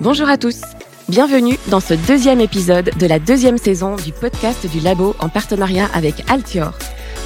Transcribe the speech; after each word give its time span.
Bonjour 0.00 0.28
à 0.28 0.38
tous. 0.38 0.60
Bienvenue 1.08 1.56
dans 1.72 1.80
ce 1.80 1.92
deuxième 1.92 2.40
épisode 2.40 2.90
de 3.00 3.06
la 3.06 3.18
deuxième 3.18 3.58
saison 3.58 3.96
du 3.96 4.12
podcast 4.12 4.64
du 4.70 4.78
Labo 4.78 5.16
en 5.18 5.28
partenariat 5.28 5.88
avec 5.92 6.22
Altior. 6.30 6.72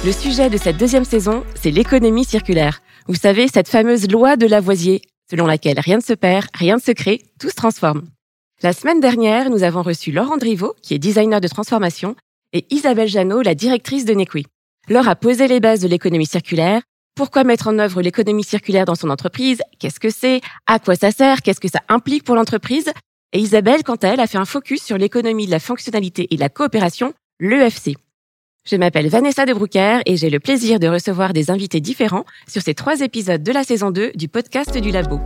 Le 0.03 0.11
sujet 0.11 0.49
de 0.49 0.57
cette 0.57 0.77
deuxième 0.77 1.05
saison, 1.05 1.43
c'est 1.53 1.69
l'économie 1.69 2.25
circulaire. 2.25 2.81
Vous 3.07 3.13
savez, 3.13 3.47
cette 3.47 3.67
fameuse 3.67 4.09
loi 4.09 4.37
de 4.37 4.47
Lavoisier, 4.47 5.03
selon 5.29 5.45
laquelle 5.45 5.79
rien 5.79 5.97
ne 5.97 6.01
se 6.01 6.13
perd, 6.13 6.47
rien 6.55 6.77
ne 6.77 6.81
se 6.81 6.91
crée, 6.91 7.21
tout 7.39 7.49
se 7.49 7.55
transforme. 7.55 8.07
La 8.63 8.73
semaine 8.73 8.99
dernière, 8.99 9.51
nous 9.51 9.61
avons 9.61 9.83
reçu 9.83 10.11
Laurent 10.11 10.37
Driveau, 10.37 10.73
qui 10.81 10.95
est 10.95 10.99
designer 10.99 11.41
de 11.41 11.47
transformation, 11.47 12.15
et 12.53 12.65
Isabelle 12.71 13.07
Janot, 13.07 13.43
la 13.43 13.53
directrice 13.53 14.05
de 14.05 14.15
Nequi. 14.15 14.47
Laure 14.89 15.07
a 15.07 15.15
posé 15.15 15.47
les 15.47 15.59
bases 15.59 15.81
de 15.81 15.87
l'économie 15.87 16.25
circulaire, 16.25 16.81
pourquoi 17.15 17.43
mettre 17.43 17.67
en 17.67 17.77
œuvre 17.77 18.01
l'économie 18.01 18.43
circulaire 18.43 18.85
dans 18.85 18.95
son 18.95 19.11
entreprise? 19.11 19.61
Qu'est-ce 19.77 19.99
que 19.99 20.09
c'est? 20.09 20.41
À 20.65 20.79
quoi 20.79 20.95
ça 20.95 21.11
sert? 21.11 21.43
Qu'est-ce 21.43 21.59
que 21.59 21.67
ça 21.67 21.81
implique 21.87 22.23
pour 22.23 22.35
l'entreprise? 22.35 22.91
Et 23.33 23.39
Isabelle, 23.39 23.83
quant 23.83 23.95
à 23.95 24.07
elle, 24.07 24.19
a 24.19 24.25
fait 24.25 24.39
un 24.39 24.45
focus 24.45 24.81
sur 24.83 24.97
l'économie 24.97 25.45
de 25.45 25.51
la 25.51 25.59
fonctionnalité 25.59 26.27
et 26.31 26.35
de 26.35 26.39
la 26.39 26.49
coopération, 26.49 27.13
l'EFC. 27.39 27.95
Je 28.65 28.75
m'appelle 28.77 29.09
Vanessa 29.09 29.45
de 29.45 29.53
Broucker 29.53 29.99
et 30.07 30.17
j'ai 30.17 30.31
le 30.31 30.39
plaisir 30.39 30.79
de 30.79 30.87
recevoir 30.87 31.33
des 31.33 31.51
invités 31.51 31.81
différents 31.81 32.25
sur 32.47 32.63
ces 32.63 32.73
trois 32.73 33.01
épisodes 33.01 33.43
de 33.43 33.51
la 33.51 33.63
saison 33.63 33.91
2 33.91 34.13
du 34.15 34.27
podcast 34.27 34.75
du 34.75 34.89
Labo. 34.89 35.19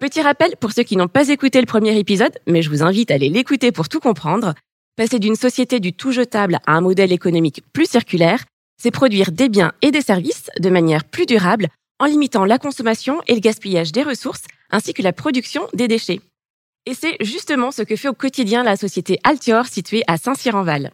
Petit 0.00 0.22
rappel 0.22 0.56
pour 0.58 0.72
ceux 0.72 0.82
qui 0.82 0.96
n'ont 0.96 1.08
pas 1.08 1.28
écouté 1.28 1.60
le 1.60 1.66
premier 1.66 1.96
épisode, 1.96 2.36
mais 2.46 2.62
je 2.62 2.70
vous 2.70 2.82
invite 2.82 3.10
à 3.10 3.14
aller 3.14 3.28
l'écouter 3.28 3.70
pour 3.70 3.88
tout 3.88 4.00
comprendre. 4.00 4.54
Passer 4.96 5.20
d'une 5.20 5.36
société 5.36 5.78
du 5.78 5.92
tout 5.92 6.10
jetable 6.10 6.58
à 6.66 6.72
un 6.72 6.80
modèle 6.80 7.12
économique 7.12 7.62
plus 7.72 7.88
circulaire, 7.88 8.44
c'est 8.80 8.90
produire 8.90 9.32
des 9.32 9.48
biens 9.48 9.72
et 9.82 9.90
des 9.90 10.02
services 10.02 10.50
de 10.58 10.70
manière 10.70 11.04
plus 11.04 11.26
durable 11.26 11.68
en 11.98 12.06
limitant 12.06 12.44
la 12.44 12.58
consommation 12.58 13.20
et 13.26 13.34
le 13.34 13.40
gaspillage 13.40 13.92
des 13.92 14.02
ressources 14.02 14.44
ainsi 14.70 14.94
que 14.94 15.02
la 15.02 15.12
production 15.12 15.62
des 15.74 15.88
déchets. 15.88 16.20
Et 16.86 16.94
c'est 16.94 17.16
justement 17.20 17.70
ce 17.70 17.82
que 17.82 17.96
fait 17.96 18.08
au 18.08 18.14
quotidien 18.14 18.62
la 18.62 18.76
société 18.76 19.18
Altior 19.24 19.66
située 19.66 20.04
à 20.06 20.16
Saint-Cyr-en-Val. 20.16 20.92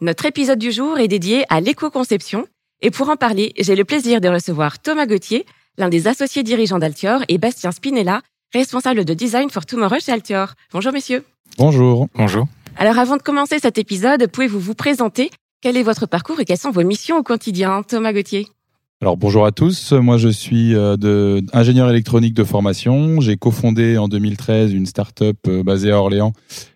Notre 0.00 0.26
épisode 0.26 0.58
du 0.58 0.72
jour 0.72 0.98
est 0.98 1.08
dédié 1.08 1.44
à 1.50 1.60
l'éco-conception 1.60 2.46
et 2.82 2.90
pour 2.90 3.08
en 3.08 3.16
parler, 3.16 3.52
j'ai 3.58 3.74
le 3.74 3.84
plaisir 3.84 4.20
de 4.20 4.28
recevoir 4.28 4.78
Thomas 4.80 5.06
Gauthier, 5.06 5.46
l'un 5.78 5.88
des 5.88 6.08
associés 6.08 6.42
dirigeants 6.42 6.78
d'Altior, 6.78 7.22
et 7.28 7.38
Bastien 7.38 7.72
Spinella, 7.72 8.22
responsable 8.52 9.04
de 9.04 9.14
Design 9.14 9.50
for 9.50 9.64
Tomorrow 9.64 9.98
chez 10.00 10.12
Altior. 10.12 10.54
Bonjour 10.72 10.92
messieurs. 10.92 11.24
Bonjour. 11.58 12.08
Bonjour. 12.14 12.46
Alors 12.76 12.98
avant 12.98 13.16
de 13.16 13.22
commencer 13.22 13.58
cet 13.58 13.78
épisode, 13.78 14.26
pouvez-vous 14.26 14.60
vous 14.60 14.74
présenter 14.74 15.30
quel 15.66 15.76
est 15.76 15.82
votre 15.82 16.06
parcours 16.06 16.38
et 16.38 16.44
quelles 16.44 16.58
sont 16.58 16.70
vos 16.70 16.84
missions 16.84 17.16
au 17.16 17.24
quotidien, 17.24 17.82
Thomas 17.82 18.12
Gauthier? 18.12 18.46
Alors 19.02 19.16
bonjour 19.16 19.44
à 19.44 19.50
tous, 19.50 19.90
moi 19.90 20.16
je 20.16 20.28
suis 20.28 20.76
euh, 20.76 20.96
de, 20.96 21.42
ingénieur 21.52 21.90
électronique 21.90 22.34
de 22.34 22.44
formation. 22.44 23.20
J'ai 23.20 23.36
cofondé 23.36 23.98
en 23.98 24.06
2013 24.06 24.72
une 24.72 24.86
start-up 24.86 25.36
euh, 25.48 25.64
basée 25.64 25.90
à 25.90 25.98
Orléans 25.98 26.32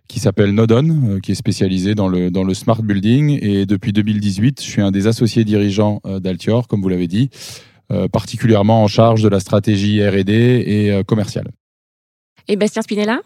qui 0.08 0.18
s'appelle 0.18 0.50
Nodon, 0.50 0.88
euh, 1.08 1.20
qui 1.20 1.30
est 1.30 1.36
spécialisée 1.36 1.94
dans 1.94 2.08
le, 2.08 2.32
dans 2.32 2.42
le 2.42 2.52
smart 2.52 2.82
building. 2.82 3.38
Et 3.40 3.64
depuis 3.64 3.92
2018, 3.92 4.60
je 4.60 4.68
suis 4.68 4.82
un 4.82 4.90
des 4.90 5.06
associés 5.06 5.44
dirigeants 5.44 6.00
d'Altior, 6.04 6.66
comme 6.66 6.82
vous 6.82 6.88
l'avez 6.88 7.06
dit, 7.06 7.30
particulièrement 8.10 8.82
en 8.82 8.88
charge 8.88 9.22
de 9.22 9.28
la 9.28 9.38
stratégie 9.38 10.04
R&D 10.04 10.32
et 10.32 11.04
commerciale. 11.04 11.52
Et 12.48 12.56
Bastien 12.56 12.82
Spinella? 12.82 13.20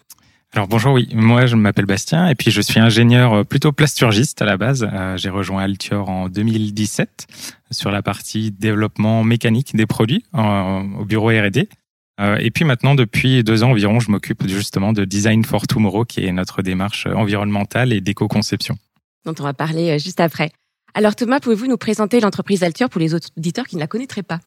Alors 0.55 0.69
bonjour, 0.69 0.95
oui, 0.95 1.09
moi 1.13 1.47
je 1.47 1.57
m'appelle 1.57 1.85
Bastien 1.85 2.29
et 2.29 2.37
puis 2.37 2.53
je 2.53 2.61
suis 2.61 2.79
ingénieur 2.79 3.33
euh, 3.33 3.43
plutôt 3.43 3.73
plasturgiste 3.73 4.41
à 4.41 4.45
la 4.45 4.57
base. 4.57 4.89
Euh, 4.93 5.17
j'ai 5.17 5.29
rejoint 5.29 5.65
Altior 5.65 6.09
en 6.09 6.29
2017 6.29 7.27
sur 7.73 7.91
la 7.91 8.03
partie 8.03 8.53
développement 8.53 9.25
mécanique 9.25 9.75
des 9.75 9.87
produits 9.87 10.25
au 10.33 11.05
bureau 11.05 11.31
R&D. 11.31 11.69
Euh, 12.21 12.37
et 12.39 12.53
puis 12.53 12.65
maintenant, 12.65 12.95
depuis 12.95 13.43
deux 13.43 13.65
ans 13.65 13.73
environ, 13.73 13.99
je 13.99 14.13
m'occupe 14.13 14.47
justement 14.47 14.93
de 14.93 15.05
Design 15.05 15.45
for 15.45 15.67
Tomorrow, 15.67 16.05
qui 16.05 16.25
est 16.25 16.31
notre 16.31 16.63
démarche 16.63 17.07
environnementale 17.07 17.93
et 17.93 18.01
d'éco-conception. 18.01 18.77
Dont 19.27 19.35
on 19.41 19.43
va 19.43 19.55
parler 19.55 19.99
juste 19.99 20.21
après. 20.21 20.53
Alors 20.95 21.17
Thomas, 21.17 21.41
pouvez-vous 21.41 21.67
nous 21.67 21.79
présenter 21.79 22.21
l'entreprise 22.21 22.63
Altior 22.63 22.91
pour 22.91 23.01
les 23.01 23.13
auditeurs 23.13 23.67
qui 23.67 23.75
ne 23.75 23.81
la 23.81 23.89
connaîtraient 23.89 24.23
pas? 24.23 24.39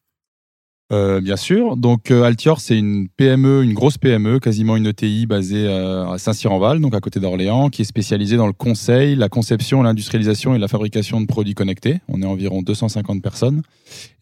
Euh, 0.90 1.20
bien 1.20 1.36
sûr. 1.36 1.76
Donc 1.76 2.10
euh, 2.10 2.22
Altior, 2.22 2.60
c'est 2.60 2.78
une 2.78 3.08
PME, 3.08 3.62
une 3.62 3.74
grosse 3.74 3.98
PME, 3.98 4.40
quasiment 4.40 4.74
une 4.74 4.86
ETI 4.86 5.26
basée 5.26 5.66
euh, 5.66 6.08
à 6.08 6.16
Saint-Cyr-en-Val, 6.16 6.80
donc 6.80 6.94
à 6.94 7.00
côté 7.00 7.20
d'Orléans, 7.20 7.68
qui 7.68 7.82
est 7.82 7.84
spécialisée 7.84 8.38
dans 8.38 8.46
le 8.46 8.54
conseil, 8.54 9.14
la 9.14 9.28
conception, 9.28 9.82
l'industrialisation 9.82 10.54
et 10.54 10.58
la 10.58 10.68
fabrication 10.68 11.20
de 11.20 11.26
produits 11.26 11.54
connectés. 11.54 11.98
On 12.08 12.22
est 12.22 12.26
environ 12.26 12.62
250 12.62 13.20
personnes. 13.20 13.62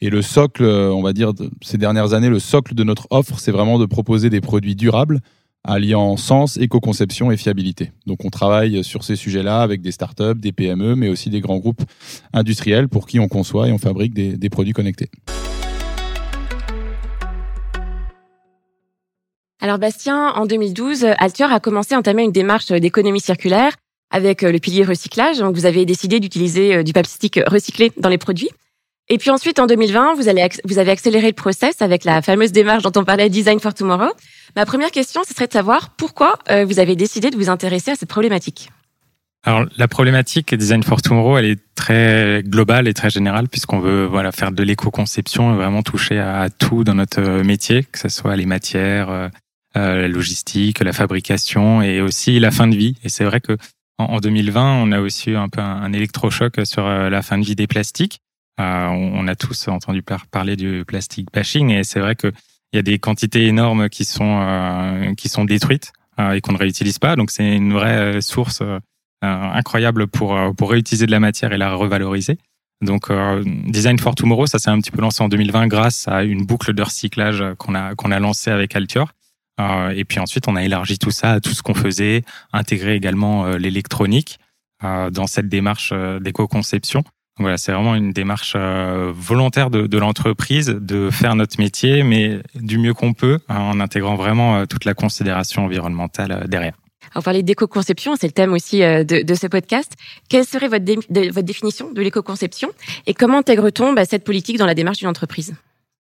Et 0.00 0.10
le 0.10 0.22
socle, 0.22 0.65
on 0.65 1.03
va 1.03 1.12
dire, 1.12 1.32
ces 1.62 1.78
dernières 1.78 2.15
années, 2.15 2.28
le 2.28 2.41
socle 2.41 2.75
de 2.75 2.82
notre 2.82 3.06
offre, 3.10 3.38
c'est 3.38 3.53
vraiment 3.53 3.78
de 3.78 3.87
proposer 3.87 4.28
des 4.28 4.41
produits 4.41 4.75
durables 4.75 5.21
alliant 5.62 6.16
sens, 6.16 6.56
éco-conception 6.56 7.32
et 7.32 7.37
fiabilité. 7.37 7.91
Donc 8.06 8.25
on 8.25 8.31
travaille 8.31 8.84
sur 8.84 9.03
ces 9.03 9.16
sujets-là 9.16 9.62
avec 9.62 9.82
des 9.82 9.91
startups, 9.91 10.37
des 10.37 10.53
PME, 10.53 10.94
mais 10.94 11.09
aussi 11.09 11.28
des 11.28 11.41
grands 11.41 11.59
groupes 11.59 11.82
industriels 12.32 12.88
pour 12.88 13.06
qui 13.06 13.19
on 13.19 13.26
conçoit 13.26 13.69
et 13.69 13.72
on 13.72 13.78
fabrique 13.78 14.15
des 14.15 14.50
produits 14.50 14.72
connectés. 14.72 15.10
Alors 19.61 19.78
Bastien, 19.78 20.31
en 20.31 20.47
2012, 20.47 21.06
Altior 21.19 21.50
a 21.50 21.61
commencé 21.61 21.94
à 21.94 21.99
entamer 21.99 22.22
une 22.22 22.33
démarche 22.33 22.69
d'économie 22.69 23.21
circulaire 23.21 23.72
avec 24.11 24.43
euh, 24.43 24.53
le 24.53 24.59
pilier 24.59 24.84
recyclage. 24.84 25.39
Donc 25.39 25.55
vous 25.55 25.67
avez 25.67 25.84
décidé 25.84 26.21
d'utiliser 26.21 26.77
euh, 26.77 26.83
du 26.83 26.93
plastique 26.93 27.41
recyclé 27.47 27.93
dans 27.99 28.09
les 28.09 28.19
produits. 28.19 28.50
Et 29.09 29.19
puis 29.19 29.31
ensuite, 29.31 29.61
en 29.61 29.67
2020, 29.67 30.15
vous, 30.15 30.28
avez 30.28 30.91
accéléré 30.91 31.28
le 31.28 31.33
process 31.33 31.81
avec 31.81 32.05
la 32.05 32.22
fameuse 32.22 32.50
démarche 32.50 32.83
dont 32.83 33.00
on 33.00 33.05
parlait, 33.05 33.28
Design 33.28 33.61
for 33.61 33.72
Tomorrow. 33.72 34.12
Ma 34.56 34.67
première 34.67 34.91
question, 34.91 35.22
ce 35.27 35.33
serait 35.33 35.47
de 35.47 35.53
savoir 35.53 35.91
pourquoi 35.91 36.38
euh, 36.50 36.65
vous 36.65 36.81
avez 36.81 36.97
décidé 36.97 37.31
de 37.31 37.37
vous 37.37 37.49
intéresser 37.49 37.93
à 37.93 37.94
cette 37.94 38.09
problématique. 38.09 38.71
Alors 39.44 39.65
la 39.77 39.87
problématique 39.87 40.53
Design 40.56 40.83
for 40.83 41.00
Tomorrow, 41.03 41.38
elle 41.38 41.44
est 41.44 41.61
très 41.77 42.43
globale 42.44 42.88
et 42.88 42.94
très 42.94 43.11
générale 43.11 43.49
puisqu'on 43.49 43.78
veut 43.78 44.05
voilà 44.05 44.33
faire 44.33 44.50
de 44.50 44.65
l'éco-conception 44.65 45.55
et 45.55 45.56
vraiment 45.56 45.84
toucher 45.84 46.19
à 46.19 46.50
tout 46.50 46.83
dans 46.83 46.94
notre 46.94 47.21
métier, 47.44 47.84
que 47.84 48.00
ce 48.00 48.09
soit 48.09 48.34
les 48.34 48.47
matières, 48.47 49.31
euh, 49.76 50.03
la 50.03 50.09
logistique, 50.09 50.81
la 50.81 50.94
fabrication 50.94 51.82
et 51.82 52.00
aussi 52.00 52.38
la 52.41 52.50
fin 52.50 52.66
de 52.66 52.75
vie. 52.75 52.97
Et 53.04 53.10
c'est 53.10 53.25
vrai 53.25 53.41
que 53.41 53.59
en 53.98 54.20
2020, 54.20 54.82
on 54.82 54.92
a 54.92 55.00
aussi 55.00 55.31
eu 55.31 55.37
un 55.37 55.48
peu 55.48 55.60
un 55.60 55.92
électrochoc 55.92 56.60
sur 56.64 56.87
euh, 56.87 57.10
la 57.10 57.20
fin 57.20 57.37
de 57.37 57.44
vie 57.44 57.56
des 57.56 57.66
plastiques. 57.66 58.20
Euh, 58.59 58.87
on 58.87 59.28
a 59.28 59.34
tous 59.34 59.69
entendu 59.69 60.03
parler 60.31 60.56
du 60.56 60.84
plastique 60.87 61.28
bashing 61.31 61.70
et 61.70 61.84
c'est 61.84 62.00
vrai 62.00 62.16
qu'il 62.16 62.32
y 62.72 62.78
a 62.78 62.82
des 62.82 62.98
quantités 62.98 63.47
énormes 63.47 63.91
qui 63.91 64.06
sont 64.06 65.12
qui 65.19 65.28
sont 65.28 65.44
détruites 65.44 65.93
et 66.19 66.41
qu'on 66.41 66.53
ne 66.53 66.58
réutilise 66.58 66.98
pas. 66.98 67.16
Donc 67.16 67.31
c'est 67.31 67.54
une 67.54 67.75
vraie 67.75 68.22
source 68.22 68.62
incroyable 69.20 70.06
pour 70.06 70.38
pour 70.56 70.70
réutiliser 70.70 71.04
de 71.04 71.10
la 71.10 71.20
matière 71.20 71.53
et 71.53 71.58
la 71.58 71.75
revaloriser. 71.75 72.38
Donc 72.81 73.10
Design 73.66 73.98
for 73.98 74.14
Tomorrow, 74.14 74.47
ça 74.47 74.58
s'est 74.58 74.70
un 74.70 74.81
petit 74.81 74.91
peu 74.91 75.03
lancé 75.03 75.22
en 75.22 75.28
2020 75.28 75.66
grâce 75.66 76.08
à 76.08 76.25
une 76.25 76.47
boucle 76.47 76.72
de 76.72 76.82
recyclage 76.82 77.44
qu'on 77.58 77.75
a 77.75 77.94
qu'on 77.94 78.10
a 78.10 78.19
lancée 78.19 78.50
avec 78.50 78.75
Altior 78.75 79.12
euh, 79.61 79.91
et 79.91 80.05
puis 80.05 80.21
ensuite, 80.21 80.49
on 80.49 80.56
a 80.56 80.62
élargi 80.62 80.99
tout 80.99 81.11
ça 81.11 81.33
à 81.33 81.41
tout 81.41 81.50
ce 81.50 81.62
qu'on 81.62 81.75
faisait, 81.75 82.22
intégré 82.53 82.94
également 82.94 83.47
euh, 83.47 83.56
l'électronique 83.56 84.39
euh, 84.84 85.11
dans 85.11 85.27
cette 85.27 85.49
démarche 85.49 85.93
d'éco-conception. 86.21 87.05
Voilà, 87.39 87.59
c'est 87.59 87.72
vraiment 87.72 87.94
une 87.94 88.12
démarche 88.12 88.56
volontaire 88.56 89.69
de, 89.69 89.99
l'entreprise 89.99 90.69
de 90.69 91.11
faire 91.11 91.34
notre 91.34 91.61
métier, 91.61 92.03
mais 92.03 92.41
du 92.55 92.78
mieux 92.78 92.94
qu'on 92.94 93.12
peut, 93.12 93.41
hein, 93.50 93.59
en 93.59 93.78
intégrant 93.78 94.15
vraiment 94.15 94.65
toute 94.65 94.87
la 94.87 94.94
considération 94.94 95.67
environnementale 95.67 96.47
derrière. 96.49 96.73
On 97.15 97.21
parlait 97.21 97.43
d'éco-conception, 97.43 98.17
c'est 98.19 98.27
le 98.27 98.33
thème 98.33 98.55
aussi 98.55 98.78
de, 98.78 99.23
de, 99.23 99.34
ce 99.34 99.47
podcast. 99.49 99.93
Quelle 100.31 100.47
serait 100.47 100.69
votre, 100.69 100.87
votre 101.11 101.47
définition 101.47 101.93
de 101.93 102.00
l'éco-conception 102.00 102.71
et 103.06 103.12
comment 103.12 103.38
intègre-t-on 103.38 103.93
bah, 103.93 104.06
cette 104.06 104.25
politique 104.25 104.56
dans 104.56 104.65
la 104.65 104.75
démarche 104.75 104.99
d'une 104.99 105.09
entreprise? 105.09 105.55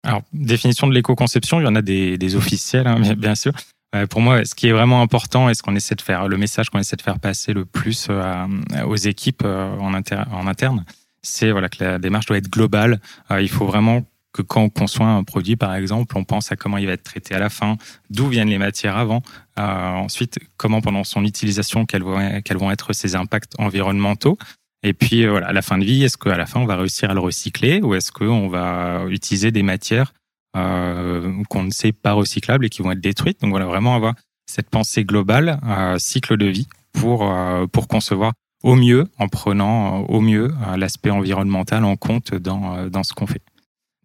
Alors, 0.03 0.23
définition 0.33 0.87
de 0.87 0.93
l'éco-conception, 0.93 1.59
il 1.59 1.63
y 1.63 1.67
en 1.67 1.75
a 1.75 1.81
des, 1.81 2.17
des 2.17 2.35
officiels, 2.35 2.87
hein, 2.87 2.99
bien 3.17 3.35
sûr. 3.35 3.53
Euh, 3.93 4.07
pour 4.07 4.21
moi, 4.21 4.45
ce 4.45 4.55
qui 4.55 4.67
est 4.67 4.71
vraiment 4.71 5.01
important 5.01 5.49
et 5.49 5.53
ce 5.53 5.61
qu'on 5.61 5.75
essaie 5.75 5.95
de 5.95 6.01
faire, 6.01 6.27
le 6.27 6.37
message 6.37 6.69
qu'on 6.69 6.79
essaie 6.79 6.95
de 6.95 7.01
faire 7.01 7.19
passer 7.19 7.53
le 7.53 7.65
plus 7.65 8.07
euh, 8.09 8.47
aux 8.85 8.95
équipes 8.95 9.43
euh, 9.43 9.77
en, 9.77 9.93
en 9.93 10.47
interne, 10.47 10.85
c'est 11.21 11.51
voilà 11.51 11.69
que 11.69 11.83
la 11.83 11.99
démarche 11.99 12.25
doit 12.25 12.37
être 12.37 12.49
globale. 12.49 12.99
il 13.39 13.49
faut 13.49 13.65
vraiment 13.65 14.03
que 14.33 14.41
quand 14.41 14.61
on 14.61 14.69
conçoit 14.69 15.07
un 15.07 15.23
produit, 15.23 15.57
par 15.57 15.75
exemple, 15.75 16.17
on 16.17 16.23
pense 16.23 16.53
à 16.53 16.55
comment 16.55 16.77
il 16.77 16.87
va 16.87 16.93
être 16.93 17.03
traité 17.03 17.35
à 17.35 17.39
la 17.39 17.49
fin, 17.49 17.77
d'où 18.09 18.27
viennent 18.27 18.49
les 18.49 18.57
matières 18.57 18.95
avant, 18.95 19.21
ensuite 19.57 20.39
comment 20.57 20.81
pendant 20.81 21.03
son 21.03 21.25
utilisation, 21.25 21.85
quels 21.85 22.01
vont, 22.01 22.41
quels 22.43 22.57
vont 22.57 22.71
être 22.71 22.93
ses 22.93 23.15
impacts 23.15 23.51
environnementaux, 23.59 24.37
et 24.83 24.93
puis 24.93 25.25
euh, 25.25 25.31
voilà, 25.31 25.47
à 25.47 25.53
la 25.53 25.61
fin 25.61 25.77
de 25.77 25.85
vie, 25.85 26.03
est-ce 26.03 26.17
qu'à 26.17 26.37
la 26.37 26.45
fin 26.45 26.59
on 26.59 26.65
va 26.65 26.75
réussir 26.75 27.09
à 27.09 27.13
le 27.13 27.19
recycler 27.19 27.81
ou 27.81 27.93
est-ce 27.93 28.11
qu'on 28.11 28.47
va 28.47 29.05
utiliser 29.09 29.51
des 29.51 29.63
matières 29.63 30.13
euh, 30.57 31.43
qu'on 31.49 31.63
ne 31.63 31.71
sait 31.71 31.91
pas 31.91 32.13
recyclables 32.13 32.65
et 32.65 32.69
qui 32.69 32.81
vont 32.81 32.91
être 32.91 33.01
détruites? 33.01 33.41
Donc 33.41 33.51
voilà, 33.51 33.65
vraiment 33.65 33.95
avoir 33.95 34.15
cette 34.47 34.69
pensée 34.69 35.05
globale, 35.05 35.59
euh, 35.65 35.97
cycle 35.97 36.35
de 36.37 36.47
vie, 36.47 36.67
pour 36.93 37.31
euh, 37.31 37.67
pour 37.67 37.87
concevoir 37.87 38.33
au 38.63 38.75
mieux, 38.75 39.07
en 39.17 39.27
prenant 39.27 40.01
au 40.01 40.21
mieux 40.21 40.53
l'aspect 40.77 41.09
environnemental 41.09 41.83
en 41.83 41.95
compte 41.95 42.33
dans 42.35 42.87
dans 42.89 43.03
ce 43.03 43.13
qu'on 43.13 43.27
fait. 43.27 43.41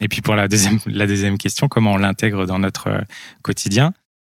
Et 0.00 0.08
puis 0.08 0.20
pour 0.20 0.34
la 0.34 0.49
deuxième 0.49 0.79
la 0.87 1.06
deuxième 1.06 1.38
question, 1.38 1.69
comment 1.69 1.94
on 1.94 1.99
l'intègre 1.99 2.46
dans 2.46 2.58
notre 2.58 3.02
quotidien? 3.43 3.93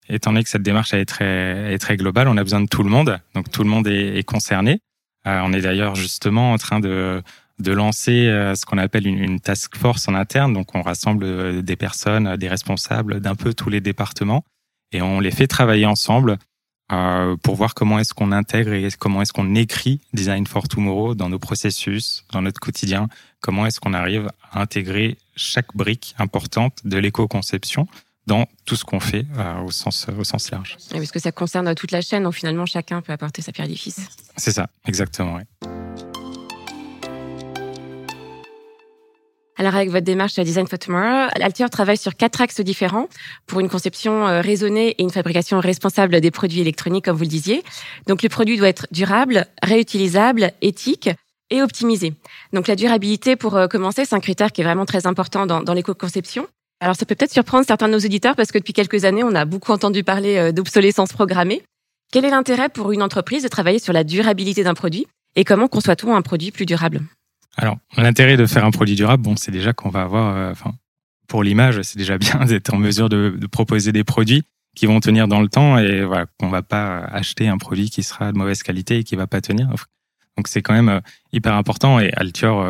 Étant 0.09 0.31
donné 0.31 0.43
que 0.43 0.49
cette 0.49 0.63
démarche 0.63 0.93
est 0.93 1.05
très, 1.05 1.73
est 1.73 1.77
très 1.77 1.95
globale, 1.95 2.27
on 2.27 2.35
a 2.35 2.43
besoin 2.43 2.59
de 2.59 2.67
tout 2.67 2.83
le 2.83 2.89
monde. 2.89 3.19
Donc 3.35 3.49
tout 3.49 3.63
le 3.63 3.69
monde 3.69 3.87
est, 3.87 4.17
est 4.17 4.23
concerné. 4.23 4.81
On 5.25 5.53
est 5.53 5.61
d'ailleurs 5.61 5.95
justement 5.95 6.53
en 6.53 6.57
train 6.57 6.79
de, 6.79 7.21
de 7.59 7.71
lancer 7.71 8.25
ce 8.55 8.65
qu'on 8.65 8.77
appelle 8.77 9.05
une, 9.05 9.19
une, 9.19 9.39
task 9.39 9.75
force 9.75 10.07
en 10.07 10.15
interne. 10.15 10.53
Donc 10.53 10.73
on 10.75 10.81
rassemble 10.81 11.63
des 11.63 11.75
personnes, 11.75 12.35
des 12.37 12.47
responsables 12.47 13.19
d'un 13.19 13.35
peu 13.35 13.53
tous 13.53 13.69
les 13.69 13.81
départements 13.81 14.43
et 14.91 15.01
on 15.01 15.19
les 15.19 15.31
fait 15.31 15.47
travailler 15.47 15.85
ensemble 15.85 16.37
euh, 16.91 17.37
pour 17.37 17.55
voir 17.55 17.73
comment 17.73 17.99
est-ce 17.99 18.13
qu'on 18.13 18.31
intègre 18.31 18.73
et 18.73 18.87
comment 18.99 19.21
est-ce 19.21 19.31
qu'on 19.31 19.55
écrit 19.55 20.01
Design 20.13 20.45
for 20.45 20.67
Tomorrow 20.67 21.15
dans 21.15 21.29
nos 21.29 21.39
processus, 21.39 22.25
dans 22.33 22.41
notre 22.41 22.59
quotidien, 22.59 23.07
comment 23.39 23.65
est-ce 23.65 23.79
qu'on 23.79 23.93
arrive 23.93 24.29
à 24.51 24.61
intégrer 24.61 25.17
chaque 25.35 25.73
brique 25.73 26.15
importante 26.19 26.79
de 26.83 26.97
l'éco-conception 26.97 27.87
dans 28.27 28.45
tout 28.65 28.75
ce 28.75 28.85
qu'on 28.85 28.99
fait 28.99 29.25
euh, 29.37 29.61
au, 29.61 29.71
sens, 29.71 30.07
au 30.17 30.23
sens 30.23 30.51
large. 30.51 30.77
Oui, 30.91 30.99
parce 30.99 31.11
que 31.11 31.19
ça 31.19 31.31
concerne 31.31 31.73
toute 31.75 31.91
la 31.91 32.01
chaîne, 32.01 32.23
donc 32.23 32.33
finalement 32.33 32.65
chacun 32.65 33.01
peut 33.01 33.13
apporter 33.13 33.41
sa 33.41 33.51
pierre 33.51 33.67
d'édifice. 33.67 33.99
C'est 34.37 34.51
ça, 34.51 34.67
exactement. 34.87 35.37
Oui. 35.37 35.69
Alors 39.61 39.75
avec 39.75 39.91
votre 39.91 40.05
démarche 40.05 40.39
Design 40.39 40.65
for 40.65 40.79
Tomorrow, 40.79 41.29
Altior 41.39 41.69
travaille 41.69 41.97
sur 41.97 42.15
quatre 42.15 42.41
axes 42.41 42.61
différents 42.61 43.07
pour 43.45 43.59
une 43.59 43.69
conception 43.69 44.27
euh, 44.27 44.41
raisonnée 44.41 44.95
et 44.97 45.03
une 45.03 45.11
fabrication 45.11 45.59
responsable 45.59 46.19
des 46.19 46.31
produits 46.31 46.61
électroniques, 46.61 47.05
comme 47.05 47.15
vous 47.15 47.25
le 47.25 47.29
disiez. 47.29 47.63
Donc 48.07 48.23
le 48.23 48.29
produit 48.29 48.57
doit 48.57 48.69
être 48.69 48.87
durable, 48.89 49.45
réutilisable, 49.61 50.51
éthique 50.61 51.11
et 51.51 51.61
optimisé. 51.61 52.13
Donc 52.53 52.67
la 52.67 52.75
durabilité, 52.75 53.35
pour 53.35 53.55
euh, 53.55 53.67
commencer, 53.67 54.03
c'est 54.05 54.15
un 54.15 54.19
critère 54.19 54.51
qui 54.51 54.61
est 54.61 54.63
vraiment 54.63 54.85
très 54.85 55.05
important 55.05 55.45
dans, 55.45 55.61
dans 55.61 55.73
l'éco-conception. 55.75 56.47
Alors 56.81 56.95
ça 56.95 57.05
peut 57.05 57.13
peut-être 57.13 57.31
surprendre 57.31 57.63
certains 57.65 57.87
de 57.87 57.93
nos 57.93 57.99
auditeurs 57.99 58.35
parce 58.35 58.51
que 58.51 58.57
depuis 58.57 58.73
quelques 58.73 59.05
années, 59.05 59.23
on 59.23 59.35
a 59.35 59.45
beaucoup 59.45 59.71
entendu 59.71 60.03
parler 60.03 60.37
euh, 60.37 60.51
d'obsolescence 60.51 61.13
programmée. 61.13 61.61
Quel 62.11 62.25
est 62.25 62.31
l'intérêt 62.31 62.69
pour 62.69 62.91
une 62.91 63.03
entreprise 63.03 63.43
de 63.43 63.47
travailler 63.47 63.77
sur 63.77 63.93
la 63.93 64.03
durabilité 64.03 64.63
d'un 64.63 64.73
produit 64.73 65.05
et 65.35 65.43
comment 65.43 65.67
conçoit-on 65.67 66.15
un 66.15 66.23
produit 66.23 66.49
plus 66.49 66.65
durable? 66.65 67.01
Alors, 67.55 67.77
l'intérêt 67.97 68.35
de 68.35 68.47
faire 68.47 68.65
un 68.65 68.71
produit 68.71 68.95
durable, 68.95 69.21
bon, 69.21 69.35
c'est 69.35 69.51
déjà 69.51 69.73
qu'on 69.73 69.89
va 69.89 70.01
avoir, 70.01 70.35
euh, 70.35 70.53
pour 71.27 71.43
l'image, 71.43 71.79
c'est 71.83 71.99
déjà 71.99 72.17
bien 72.17 72.39
d'être 72.45 72.73
en 72.73 72.77
mesure 72.77 73.09
de, 73.09 73.37
proposer 73.51 73.91
des 73.91 74.03
produits 74.03 74.41
qui 74.75 74.87
vont 74.87 74.99
tenir 75.01 75.27
dans 75.27 75.41
le 75.41 75.49
temps 75.49 75.77
et 75.77 76.03
voilà, 76.03 76.25
qu'on 76.39 76.49
va 76.49 76.63
pas 76.63 76.99
acheter 76.99 77.47
un 77.47 77.59
produit 77.59 77.91
qui 77.91 78.01
sera 78.01 78.31
de 78.31 78.37
mauvaise 78.37 78.63
qualité 78.63 78.97
et 78.97 79.03
qui 79.03 79.15
va 79.15 79.27
pas 79.27 79.41
tenir. 79.41 79.69
Donc, 80.35 80.47
c'est 80.47 80.63
quand 80.63 80.73
même 80.73 80.89
euh, 80.89 80.99
hyper 81.31 81.53
important 81.53 81.99
et 81.99 82.11
Altior, 82.13 82.65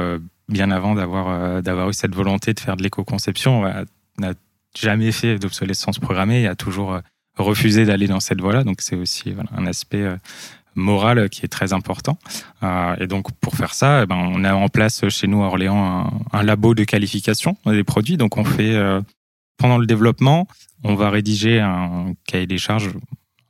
bien 0.49 0.69
avant 0.69 0.95
d'avoir 0.95 1.61
d'avoir 1.61 1.89
eu 1.89 1.93
cette 1.93 2.13
volonté 2.13 2.53
de 2.53 2.59
faire 2.59 2.75
de 2.75 2.83
l'éco-conception, 2.83 3.85
n'a 4.17 4.33
jamais 4.77 5.11
fait 5.11 5.37
d'obsolescence 5.37 5.99
programmée 5.99 6.41
et 6.41 6.47
a 6.47 6.55
toujours 6.55 6.99
refusé 7.37 7.85
d'aller 7.85 8.07
dans 8.07 8.19
cette 8.19 8.41
voie-là. 8.41 8.63
Donc, 8.63 8.81
c'est 8.81 8.95
aussi 8.95 9.33
un 9.55 9.65
aspect 9.65 10.05
morale 10.75 11.29
qui 11.29 11.45
est 11.45 11.49
très 11.49 11.73
important. 11.73 12.17
Euh, 12.63 12.95
et 12.99 13.07
donc 13.07 13.31
pour 13.33 13.55
faire 13.55 13.73
ça, 13.73 14.03
eh 14.03 14.05
ben, 14.05 14.15
on 14.15 14.43
a 14.43 14.53
en 14.53 14.69
place 14.69 15.07
chez 15.09 15.27
nous 15.27 15.43
à 15.43 15.47
Orléans 15.47 16.11
un, 16.31 16.43
labo 16.43 16.73
de 16.73 16.83
qualification 16.83 17.57
des 17.65 17.83
produits. 17.83 18.17
Donc 18.17 18.37
on 18.37 18.45
fait 18.45 18.75
euh, 18.75 19.01
pendant 19.57 19.77
le 19.77 19.85
développement, 19.85 20.47
on 20.83 20.95
va 20.95 21.09
rédiger 21.09 21.59
un 21.59 22.13
cahier 22.25 22.47
des 22.47 22.57
charges, 22.57 22.89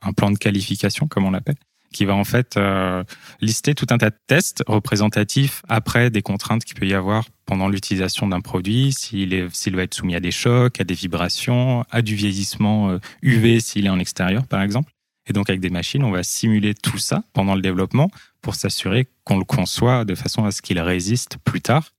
un 0.01 0.13
plan 0.13 0.31
de 0.31 0.37
qualification 0.37 1.07
comme 1.07 1.25
on 1.25 1.31
l'appelle, 1.31 1.55
qui 1.91 2.05
va 2.05 2.15
en 2.15 2.23
fait 2.23 2.57
euh, 2.57 3.03
lister 3.41 3.75
tout 3.75 3.87
un 3.89 3.97
tas 3.97 4.09
de 4.09 4.15
tests 4.27 4.63
représentatifs 4.67 5.61
après 5.67 6.09
des 6.09 6.21
contraintes 6.21 6.63
qu'il 6.63 6.75
peut 6.75 6.87
y 6.87 6.93
avoir 6.93 7.25
pendant 7.45 7.67
l'utilisation 7.67 8.27
d'un 8.27 8.41
produit, 8.41 8.93
s'il 8.93 9.75
va 9.75 9.83
être 9.83 9.93
soumis 9.93 10.15
à 10.15 10.19
des 10.19 10.31
chocs, 10.31 10.79
à 10.79 10.83
des 10.83 10.93
vibrations, 10.93 11.83
à 11.91 12.01
du 12.01 12.15
vieillissement 12.15 12.97
UV 13.21 13.59
s'il 13.59 13.85
est 13.85 13.89
en 13.89 13.99
extérieur 13.99 14.47
par 14.47 14.61
exemple. 14.61 14.93
Et 15.27 15.33
donc, 15.33 15.49
avec 15.49 15.61
des 15.61 15.69
machines, 15.69 16.03
on 16.03 16.11
va 16.11 16.23
simuler 16.23 16.73
tout 16.73 16.97
ça 16.97 17.23
pendant 17.33 17.55
le 17.55 17.61
développement 17.61 18.09
pour 18.41 18.55
s'assurer 18.55 19.07
qu'on 19.23 19.37
le 19.37 19.45
conçoit 19.45 20.03
de 20.03 20.15
façon 20.15 20.45
à 20.45 20.51
ce 20.51 20.61
qu'il 20.61 20.79
résiste 20.79 21.37
plus 21.43 21.61
tard. 21.61 21.91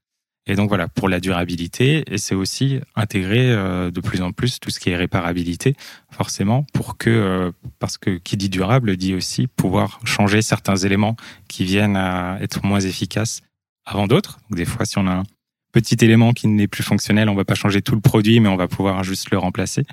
Et 0.46 0.56
donc 0.56 0.68
voilà, 0.68 0.88
pour 0.88 1.08
la 1.08 1.20
durabilité, 1.20 2.04
et 2.12 2.18
c'est 2.18 2.34
aussi 2.34 2.80
intégrer 2.96 3.50
euh, 3.50 3.90
de 3.92 4.00
plus 4.00 4.22
en 4.22 4.32
plus 4.32 4.58
tout 4.58 4.70
ce 4.70 4.80
qui 4.80 4.90
est 4.90 4.96
réparabilité, 4.96 5.76
forcément, 6.10 6.66
pour 6.72 6.96
que, 6.96 7.10
euh, 7.10 7.52
parce 7.78 7.96
que 7.96 8.18
qui 8.18 8.36
dit 8.36 8.48
durable 8.48 8.96
dit 8.96 9.14
aussi 9.14 9.46
pouvoir 9.46 10.00
changer 10.04 10.42
certains 10.42 10.76
éléments 10.76 11.16
qui 11.48 11.64
viennent 11.64 11.96
à 11.96 12.38
être 12.40 12.64
moins 12.64 12.80
efficaces 12.80 13.42
avant 13.84 14.06
d'autres. 14.06 14.40
des 14.50 14.64
fois, 14.64 14.84
si 14.84 14.98
on 14.98 15.06
a 15.06 15.12
un 15.12 15.24
petit 15.72 15.96
élément 16.04 16.32
qui 16.32 16.46
n'est 16.46 16.68
plus 16.68 16.82
fonctionnel, 16.82 17.28
on 17.28 17.34
va 17.34 17.44
pas 17.44 17.54
changer 17.54 17.82
tout 17.82 17.94
le 17.94 18.00
produit, 18.00 18.38
mais 18.40 18.48
on 18.48 18.56
va 18.56 18.68
pouvoir 18.68 19.02
juste 19.02 19.30
le 19.30 19.38
remplacer. 19.38 19.84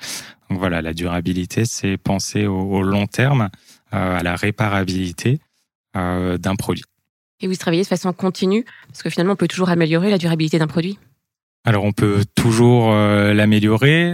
Donc 0.49 0.59
voilà, 0.59 0.81
la 0.81 0.93
durabilité, 0.93 1.65
c'est 1.65 1.97
penser 1.97 2.45
au, 2.45 2.81
long 2.81 3.07
terme, 3.07 3.49
euh, 3.93 4.19
à 4.19 4.23
la 4.23 4.35
réparabilité 4.35 5.39
euh, 5.95 6.37
d'un 6.37 6.55
produit. 6.55 6.83
Et 7.41 7.47
vous 7.47 7.56
travaillez 7.56 7.83
de 7.83 7.88
façon 7.88 8.12
continue, 8.13 8.65
parce 8.88 9.01
que 9.01 9.09
finalement, 9.09 9.33
on 9.33 9.38
peut 9.38 9.47
toujours 9.47 9.69
améliorer 9.69 10.09
la 10.09 10.18
durabilité 10.18 10.59
d'un 10.59 10.68
produit. 10.68 10.97
Alors, 11.65 11.83
on 11.83 11.91
peut 11.91 12.24
toujours 12.36 12.91
euh, 12.91 13.33
l'améliorer. 13.33 14.13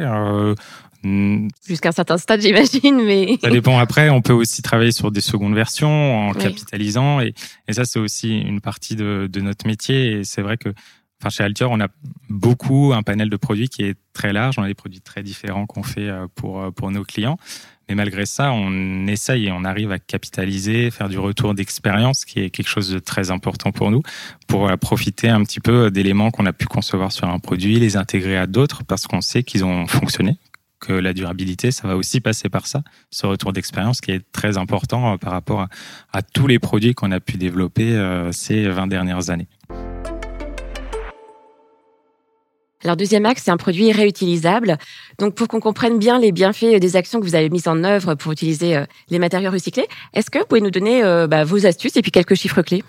Jusqu'à 1.67 1.89
un 1.89 1.91
certain 1.91 2.17
stade, 2.17 2.41
j'imagine, 2.41 3.03
mais... 3.03 3.37
Ça 3.41 3.49
dépend. 3.49 3.77
Après, 3.77 4.09
on 4.09 4.21
peut 4.21 4.33
aussi 4.33 4.61
travailler 4.61 4.91
sur 4.91 5.11
des 5.11 5.21
secondes 5.21 5.53
versions 5.53 6.29
en 6.29 6.33
capitalisant. 6.33 7.19
Et, 7.19 7.33
et 7.67 7.73
ça, 7.73 7.85
c'est 7.85 7.99
aussi 7.99 8.39
une 8.39 8.59
partie 8.59 8.95
de, 8.95 9.29
de 9.31 9.41
notre 9.41 9.67
métier. 9.67 10.13
Et 10.13 10.23
c'est 10.23 10.41
vrai 10.41 10.57
que 10.57 10.69
Chez 11.29 11.43
Altior, 11.43 11.71
on 11.71 11.79
a 11.79 11.87
beaucoup 12.29 12.93
un 12.93 13.03
panel 13.03 13.29
de 13.29 13.37
produits 13.37 13.69
qui 13.69 13.83
est 13.83 13.95
très 14.13 14.33
large. 14.33 14.55
On 14.57 14.63
a 14.63 14.67
des 14.67 14.73
produits 14.73 15.01
très 15.01 15.23
différents 15.23 15.65
qu'on 15.65 15.83
fait 15.83 16.09
euh, 16.09 16.27
pour, 16.35 16.61
euh, 16.61 16.71
pour 16.71 16.91
nos 16.91 17.03
clients. 17.03 17.37
Mais 17.87 17.95
malgré 17.95 18.25
ça, 18.25 18.51
on 18.51 19.05
essaye 19.07 19.47
et 19.47 19.51
on 19.51 19.63
arrive 19.63 19.91
à 19.91 19.99
capitaliser, 19.99 20.89
faire 20.89 21.07
du 21.07 21.19
retour 21.19 21.53
d'expérience, 21.53 22.25
qui 22.25 22.39
est 22.39 22.49
quelque 22.49 22.67
chose 22.67 22.89
de 22.89 22.99
très 22.99 23.29
important 23.29 23.71
pour 23.71 23.91
nous, 23.91 24.01
pour 24.47 24.67
euh, 24.67 24.75
profiter 24.75 25.29
un 25.29 25.43
petit 25.43 25.59
peu 25.59 25.91
d'éléments 25.91 26.31
qu'on 26.31 26.47
a 26.47 26.53
pu 26.53 26.65
concevoir 26.65 27.11
sur 27.11 27.29
un 27.29 27.39
produit, 27.39 27.79
les 27.79 27.95
intégrer 27.95 28.37
à 28.37 28.47
d'autres, 28.47 28.83
parce 28.83 29.05
qu'on 29.05 29.21
sait 29.21 29.43
qu'ils 29.43 29.63
ont 29.63 29.85
fonctionné, 29.87 30.37
que 30.79 30.93
la 30.93 31.13
durabilité, 31.13 31.71
ça 31.71 31.87
va 31.87 31.95
aussi 31.95 32.21
passer 32.21 32.49
par 32.49 32.65
ça, 32.65 32.83
ce 33.11 33.27
retour 33.27 33.53
d'expérience 33.53 34.01
qui 34.01 34.11
est 34.11 34.31
très 34.31 34.57
important 34.57 35.17
par 35.17 35.31
rapport 35.31 35.61
à, 35.61 35.69
à 36.11 36.21
tous 36.21 36.47
les 36.47 36.59
produits 36.59 36.93
qu'on 36.93 37.11
a 37.11 37.19
pu 37.19 37.37
développer 37.37 38.29
ces 38.31 38.67
20 38.67 38.87
dernières 38.87 39.29
années. 39.29 39.47
Alors 42.85 42.97
deuxième 42.97 43.25
axe, 43.25 43.41
c'est 43.43 43.49
un 43.49 43.57
produit 43.57 43.91
réutilisable. 43.91 44.77
Donc 45.17 45.33
pour 45.33 45.47
qu'on 45.47 45.59
comprenne 45.59 45.97
bien 45.97 46.19
les 46.19 46.31
bienfaits 46.31 46.79
des 46.79 46.95
actions 46.95 47.19
que 47.19 47.25
vous 47.25 47.33
avez 47.33 47.49
mises 47.49 47.67
en 47.67 47.83
œuvre 47.83 48.13
pour 48.13 48.31
utiliser 48.31 48.77
euh, 48.77 48.85
les 49.09 49.17
matériaux 49.17 49.49
recyclés, 49.49 49.87
est-ce 50.13 50.29
que 50.29 50.37
vous 50.37 50.45
pouvez 50.45 50.61
nous 50.61 50.69
donner 50.69 51.03
euh, 51.03 51.25
bah, 51.25 51.45
vos 51.45 51.65
astuces 51.65 51.97
et 51.97 52.03
puis 52.03 52.11
quelques 52.11 52.35
chiffres 52.35 52.61
clés? 52.61 52.83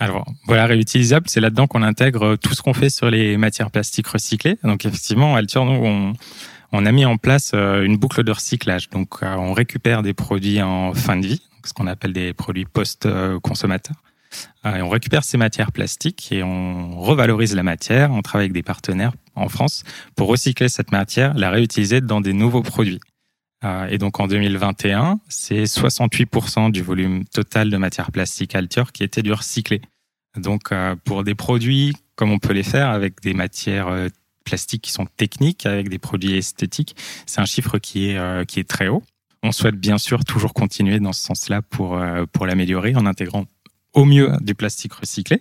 Alors 0.00 0.26
voilà, 0.46 0.66
réutilisable, 0.66 1.26
c'est 1.28 1.38
là-dedans 1.38 1.68
qu'on 1.68 1.84
intègre 1.84 2.24
euh, 2.24 2.36
tout 2.36 2.54
ce 2.54 2.62
qu'on 2.62 2.74
fait 2.74 2.90
sur 2.90 3.08
les 3.08 3.36
matières 3.36 3.70
plastiques 3.70 4.08
recyclées. 4.08 4.58
Donc 4.64 4.84
effectivement, 4.84 5.36
Altior, 5.36 5.64
nous, 5.64 5.74
on, 5.74 6.12
on 6.72 6.84
a 6.84 6.90
mis 6.90 7.04
en 7.04 7.16
place 7.16 7.54
une 7.54 7.98
boucle 7.98 8.24
de 8.24 8.32
recyclage. 8.32 8.90
Donc 8.90 9.22
on 9.22 9.52
récupère 9.52 10.02
des 10.02 10.12
produits 10.12 10.60
en 10.60 10.92
fin 10.92 11.16
de 11.16 11.24
vie, 11.24 11.42
ce 11.64 11.72
qu'on 11.72 11.86
appelle 11.86 12.12
des 12.12 12.32
produits 12.32 12.64
post-consommateurs. 12.64 14.02
Et 14.64 14.82
on 14.82 14.88
récupère 14.88 15.22
ces 15.22 15.38
matières 15.38 15.70
plastiques 15.70 16.32
et 16.32 16.42
on 16.42 17.00
revalorise 17.00 17.54
la 17.54 17.62
matière. 17.62 18.10
On 18.10 18.22
travaille 18.22 18.46
avec 18.46 18.52
des 18.52 18.64
partenaires 18.64 19.12
en 19.36 19.48
France 19.48 19.84
pour 20.16 20.28
recycler 20.28 20.68
cette 20.68 20.92
matière, 20.92 21.34
la 21.34 21.50
réutiliser 21.50 22.00
dans 22.00 22.20
des 22.20 22.32
nouveaux 22.32 22.62
produits. 22.62 23.00
Euh, 23.64 23.86
et 23.88 23.98
donc 23.98 24.20
en 24.20 24.26
2021, 24.26 25.20
c'est 25.28 25.64
68% 25.64 26.70
du 26.70 26.82
volume 26.82 27.24
total 27.24 27.70
de 27.70 27.76
matière 27.76 28.10
plastique 28.12 28.54
Altior 28.54 28.92
qui 28.92 29.02
était 29.02 29.22
du 29.22 29.32
recyclé. 29.32 29.80
Donc 30.36 30.72
euh, 30.72 30.94
pour 31.04 31.24
des 31.24 31.34
produits 31.34 31.94
comme 32.16 32.30
on 32.30 32.38
peut 32.38 32.52
les 32.52 32.62
faire 32.62 32.88
avec 32.90 33.20
des 33.20 33.34
matières 33.34 33.88
euh, 33.88 34.08
plastiques 34.44 34.82
qui 34.82 34.92
sont 34.92 35.06
techniques, 35.16 35.66
avec 35.66 35.88
des 35.88 35.98
produits 35.98 36.36
esthétiques, 36.36 36.96
c'est 37.26 37.40
un 37.40 37.46
chiffre 37.46 37.78
qui 37.78 38.10
est 38.10 38.46
qui 38.46 38.60
est 38.60 38.68
très 38.68 38.88
haut. 38.88 39.02
On 39.42 39.50
souhaite 39.50 39.74
bien 39.74 39.98
sûr 39.98 40.24
toujours 40.24 40.54
continuer 40.54 41.00
dans 41.00 41.12
ce 41.12 41.22
sens-là 41.22 41.62
pour 41.62 42.00
pour 42.32 42.46
l'améliorer 42.46 42.94
en 42.94 43.06
intégrant 43.06 43.46
au 43.92 44.04
mieux 44.04 44.30
du 44.40 44.54
plastique 44.54 44.92
recyclé. 44.92 45.40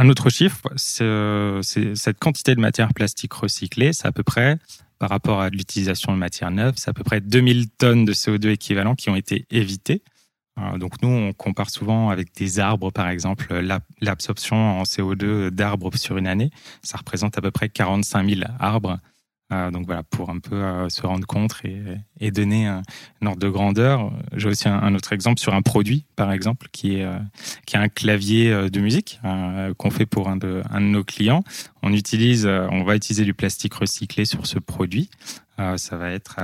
Un 0.00 0.08
autre 0.08 0.30
chiffre, 0.30 0.62
c'est 0.76 1.94
cette 1.94 2.18
quantité 2.18 2.54
de 2.54 2.60
matière 2.60 2.94
plastique 2.94 3.34
recyclée, 3.34 3.92
c'est 3.92 4.08
à 4.08 4.12
peu 4.12 4.22
près, 4.22 4.56
par 4.98 5.10
rapport 5.10 5.42
à 5.42 5.50
l'utilisation 5.50 6.10
de 6.12 6.16
matière 6.16 6.50
neuve, 6.50 6.72
c'est 6.78 6.88
à 6.88 6.94
peu 6.94 7.04
près 7.04 7.20
2000 7.20 7.68
tonnes 7.68 8.06
de 8.06 8.14
CO2 8.14 8.48
équivalent 8.48 8.94
qui 8.94 9.10
ont 9.10 9.14
été 9.14 9.44
évitées. 9.50 10.02
Euh, 10.58 10.78
donc 10.78 11.02
nous, 11.02 11.10
on 11.10 11.34
compare 11.34 11.68
souvent 11.68 12.08
avec 12.08 12.34
des 12.34 12.60
arbres, 12.60 12.90
par 12.90 13.10
exemple, 13.10 13.62
l'absorption 14.00 14.56
en 14.80 14.84
CO2 14.84 15.50
d'arbres 15.50 15.94
sur 15.94 16.16
une 16.16 16.26
année, 16.26 16.50
ça 16.82 16.96
représente 16.96 17.36
à 17.36 17.42
peu 17.42 17.50
près 17.50 17.68
45 17.68 18.26
000 18.26 18.40
arbres 18.58 19.00
euh, 19.52 19.70
donc 19.70 19.86
voilà, 19.86 20.02
pour 20.04 20.30
un 20.30 20.38
peu 20.38 20.54
euh, 20.54 20.88
se 20.88 21.04
rendre 21.06 21.26
compte 21.26 21.56
et, 22.20 22.30
donner 22.30 22.66
un, 22.66 22.82
ordre 23.24 23.40
de 23.40 23.48
grandeur. 23.48 24.12
J'ai 24.36 24.48
aussi 24.48 24.68
un, 24.68 24.94
autre 24.94 25.12
exemple 25.12 25.40
sur 25.40 25.54
un 25.54 25.62
produit, 25.62 26.04
par 26.16 26.32
exemple, 26.32 26.68
qui 26.70 26.96
est, 26.96 27.04
euh, 27.04 27.18
qui 27.66 27.76
est 27.76 27.78
un 27.78 27.88
clavier 27.88 28.70
de 28.70 28.80
musique 28.80 29.20
qu'on 29.78 29.90
fait 29.90 30.06
pour 30.06 30.28
un 30.28 30.36
de, 30.36 30.62
un 30.70 30.80
de 30.80 30.86
nos 30.86 31.04
clients. 31.04 31.42
On 31.82 31.92
utilise, 31.92 32.46
on 32.46 32.84
va 32.84 32.94
utiliser 32.96 33.24
du 33.24 33.34
plastique 33.34 33.74
recyclé 33.74 34.24
sur 34.24 34.46
ce 34.46 34.58
produit. 34.58 35.10
ça 35.76 35.96
va 35.96 36.10
être 36.10 36.36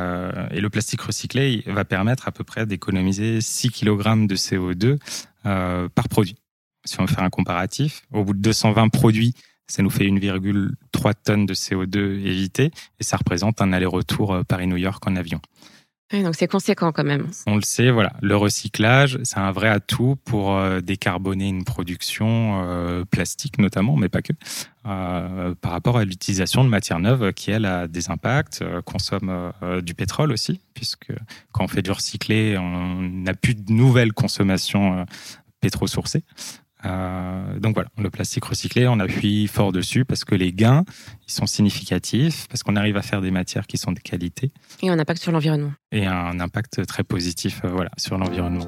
et 0.50 0.60
le 0.60 0.70
plastique 0.70 1.00
recyclé 1.02 1.62
va 1.66 1.84
permettre 1.84 2.26
à 2.26 2.32
peu 2.32 2.42
près 2.42 2.66
d'économiser 2.66 3.40
6 3.40 3.70
kg 3.70 4.26
de 4.26 4.34
CO2 4.34 4.98
par 5.42 6.08
produit. 6.08 6.36
Si 6.84 7.00
on 7.00 7.04
veut 7.04 7.12
faire 7.12 7.24
un 7.24 7.30
comparatif, 7.30 8.02
au 8.12 8.24
bout 8.24 8.34
de 8.34 8.40
220 8.40 8.88
produits, 8.88 9.34
ça 9.66 9.82
nous 9.82 9.90
fait 9.90 10.04
1,3 10.04 11.14
tonnes 11.24 11.46
de 11.46 11.54
CO2 11.54 11.98
évité 11.98 12.70
et 13.00 13.04
ça 13.04 13.16
représente 13.16 13.60
un 13.60 13.72
aller-retour 13.72 14.44
Paris-New 14.46 14.76
York 14.76 15.06
en 15.06 15.16
avion 15.16 15.40
donc 16.12 16.36
c'est 16.36 16.46
conséquent 16.46 16.92
quand 16.92 17.04
même. 17.04 17.26
On 17.46 17.56
le 17.56 17.62
sait, 17.62 17.90
voilà. 17.90 18.12
Le 18.22 18.36
recyclage, 18.36 19.18
c'est 19.24 19.38
un 19.38 19.50
vrai 19.50 19.68
atout 19.68 20.16
pour 20.24 20.54
euh, 20.54 20.80
décarboner 20.80 21.48
une 21.48 21.64
production 21.64 22.62
euh, 22.64 23.04
plastique 23.04 23.58
notamment, 23.58 23.96
mais 23.96 24.08
pas 24.08 24.22
que, 24.22 24.32
euh, 24.86 25.54
par 25.60 25.72
rapport 25.72 25.98
à 25.98 26.04
l'utilisation 26.04 26.62
de 26.62 26.68
matières 26.68 27.00
neuves 27.00 27.32
qui, 27.32 27.50
elle, 27.50 27.64
a 27.64 27.88
des 27.88 28.10
impacts, 28.10 28.62
consomme 28.84 29.52
du 29.82 29.94
pétrole 29.94 30.30
aussi, 30.30 30.60
puisque 30.74 31.12
quand 31.52 31.64
on 31.64 31.68
fait 31.68 31.82
du 31.82 31.90
recyclé, 31.90 32.56
on 32.56 33.02
n'a 33.02 33.34
plus 33.34 33.54
de 33.54 33.72
nouvelles 33.72 34.12
consommations 34.12 35.04
pétro-sourcées. 35.60 36.22
Euh, 36.86 37.58
donc 37.58 37.74
voilà, 37.74 37.88
le 37.98 38.10
plastique 38.10 38.44
recyclé, 38.44 38.86
on 38.86 39.00
appuie 39.00 39.46
fort 39.46 39.72
dessus 39.72 40.04
parce 40.04 40.24
que 40.24 40.34
les 40.34 40.52
gains, 40.52 40.84
ils 41.26 41.32
sont 41.32 41.46
significatifs, 41.46 42.46
parce 42.48 42.62
qu'on 42.62 42.76
arrive 42.76 42.96
à 42.96 43.02
faire 43.02 43.20
des 43.20 43.30
matières 43.30 43.66
qui 43.66 43.78
sont 43.78 43.92
de 43.92 44.00
qualité. 44.00 44.52
Et 44.82 44.88
un 44.88 44.98
impact 44.98 45.20
sur 45.20 45.32
l'environnement. 45.32 45.72
Et 45.92 46.06
un 46.06 46.38
impact 46.40 46.86
très 46.86 47.02
positif 47.02 47.62
euh, 47.64 47.68
voilà, 47.68 47.90
sur 47.96 48.18
l'environnement. 48.18 48.66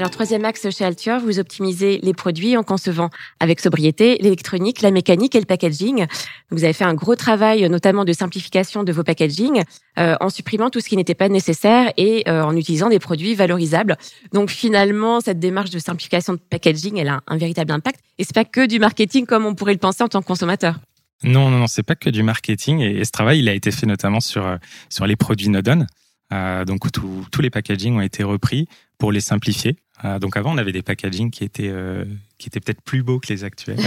Alors, 0.00 0.10
troisième 0.10 0.46
axe 0.46 0.66
chez 0.70 0.82
Altior, 0.82 1.20
vous 1.20 1.40
optimisez 1.40 2.00
les 2.02 2.14
produits 2.14 2.56
en 2.56 2.62
concevant 2.62 3.10
avec 3.38 3.60
sobriété 3.60 4.16
l'électronique, 4.22 4.80
la 4.80 4.90
mécanique 4.90 5.34
et 5.34 5.40
le 5.40 5.44
packaging. 5.44 6.06
Vous 6.50 6.64
avez 6.64 6.72
fait 6.72 6.86
un 6.86 6.94
gros 6.94 7.16
travail, 7.16 7.68
notamment 7.68 8.06
de 8.06 8.14
simplification 8.14 8.82
de 8.82 8.92
vos 8.92 9.02
packaging, 9.02 9.62
euh, 9.98 10.16
en 10.22 10.30
supprimant 10.30 10.70
tout 10.70 10.80
ce 10.80 10.88
qui 10.88 10.96
n'était 10.96 11.14
pas 11.14 11.28
nécessaire 11.28 11.92
et 11.98 12.26
euh, 12.30 12.42
en 12.42 12.56
utilisant 12.56 12.88
des 12.88 12.98
produits 12.98 13.34
valorisables. 13.34 13.98
Donc, 14.32 14.48
finalement, 14.48 15.20
cette 15.20 15.38
démarche 15.38 15.68
de 15.68 15.78
simplification 15.78 16.32
de 16.32 16.38
packaging, 16.38 16.96
elle 16.96 17.08
a 17.08 17.20
un, 17.26 17.36
véritable 17.36 17.70
impact. 17.70 18.00
Et 18.16 18.24
c'est 18.24 18.34
pas 18.34 18.46
que 18.46 18.66
du 18.66 18.78
marketing 18.78 19.26
comme 19.26 19.44
on 19.44 19.54
pourrait 19.54 19.74
le 19.74 19.78
penser 19.80 20.02
en 20.02 20.08
tant 20.08 20.22
que 20.22 20.26
consommateur. 20.26 20.76
Non, 21.24 21.50
non, 21.50 21.58
non, 21.58 21.66
c'est 21.66 21.82
pas 21.82 21.94
que 21.94 22.08
du 22.08 22.22
marketing. 22.22 22.80
Et, 22.80 23.04
ce 23.04 23.10
travail, 23.10 23.40
il 23.40 23.50
a 23.50 23.52
été 23.52 23.70
fait 23.70 23.84
notamment 23.84 24.20
sur 24.20 24.46
euh, 24.46 24.56
sur 24.88 25.06
les 25.06 25.16
produits 25.16 25.50
Nodon. 25.50 25.84
Euh, 26.32 26.64
donc 26.64 26.90
tous 26.92 27.40
les 27.40 27.50
packaging 27.50 27.96
ont 27.96 28.00
été 28.00 28.22
repris 28.22 28.68
pour 28.98 29.12
les 29.12 29.20
simplifier. 29.20 29.76
Euh, 30.04 30.18
donc 30.18 30.36
avant, 30.36 30.54
on 30.54 30.58
avait 30.58 30.72
des 30.72 30.82
packaging 30.82 31.30
qui 31.30 31.44
étaient 31.44 31.68
euh, 31.68 32.04
qui 32.38 32.48
étaient 32.48 32.60
peut-être 32.60 32.82
plus 32.82 33.02
beaux 33.02 33.18
que 33.18 33.28
les 33.28 33.44
actuels, 33.44 33.78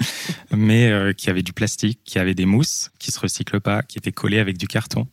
mais 0.50 1.14
qui 1.16 1.28
avaient 1.28 1.42
du 1.42 1.52
plastique, 1.52 2.00
qui 2.04 2.18
avaient 2.18 2.34
des 2.34 2.46
mousses, 2.46 2.90
qui 2.98 3.10
se 3.10 3.20
recyclent 3.20 3.60
pas, 3.60 3.82
qui 3.82 3.98
étaient 3.98 4.12
collés 4.12 4.38
avec 4.38 4.56
du 4.56 4.66
carton. 4.66 5.06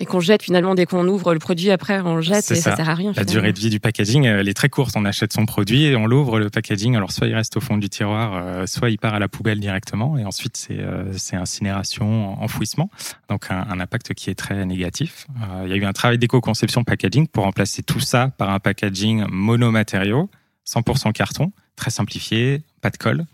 Et 0.00 0.06
qu'on 0.06 0.20
jette 0.20 0.42
finalement 0.42 0.74
dès 0.74 0.86
qu'on 0.86 1.06
ouvre 1.08 1.32
le 1.32 1.40
produit, 1.40 1.70
après 1.70 2.00
on 2.00 2.20
jette 2.20 2.50
et 2.52 2.54
ça. 2.54 2.76
sert 2.76 2.88
à 2.88 2.94
rien. 2.94 3.12
La 3.16 3.24
durée 3.24 3.52
de 3.52 3.58
vie 3.58 3.70
du 3.70 3.80
packaging, 3.80 4.24
elle 4.24 4.48
est 4.48 4.54
très 4.54 4.68
courte. 4.68 4.94
On 4.96 5.04
achète 5.04 5.32
son 5.32 5.44
produit 5.44 5.84
et 5.84 5.96
on 5.96 6.06
l'ouvre 6.06 6.38
le 6.38 6.50
packaging. 6.50 6.94
Alors 6.94 7.10
soit 7.10 7.26
il 7.26 7.34
reste 7.34 7.56
au 7.56 7.60
fond 7.60 7.76
du 7.76 7.88
tiroir, 7.88 8.34
euh, 8.34 8.66
soit 8.66 8.90
il 8.90 8.98
part 8.98 9.14
à 9.14 9.18
la 9.18 9.26
poubelle 9.28 9.58
directement. 9.58 10.16
Et 10.16 10.24
ensuite 10.24 10.56
c'est 10.56 10.78
euh, 10.78 11.12
c'est 11.16 11.36
incinération, 11.36 12.40
enfouissement. 12.40 12.90
Donc 13.28 13.50
un, 13.50 13.80
impact 13.80 14.14
qui 14.14 14.30
est 14.30 14.34
très 14.34 14.64
négatif. 14.66 15.26
Euh, 15.42 15.62
il 15.64 15.70
y 15.70 15.72
a 15.72 15.76
eu 15.76 15.84
un 15.84 15.92
travail 15.92 16.18
d'éco-conception 16.18 16.84
packaging 16.84 17.26
pour 17.26 17.44
remplacer 17.44 17.82
tout 17.82 18.00
ça 18.00 18.30
par 18.38 18.50
un 18.50 18.60
packaging 18.60 19.24
monomatériaux, 19.28 20.30
100% 20.66 21.12
carton, 21.12 21.52
très 21.74 21.90
simplifié, 21.90 22.62
pas 22.82 22.90
de 22.90 22.98
colle. 22.98 23.24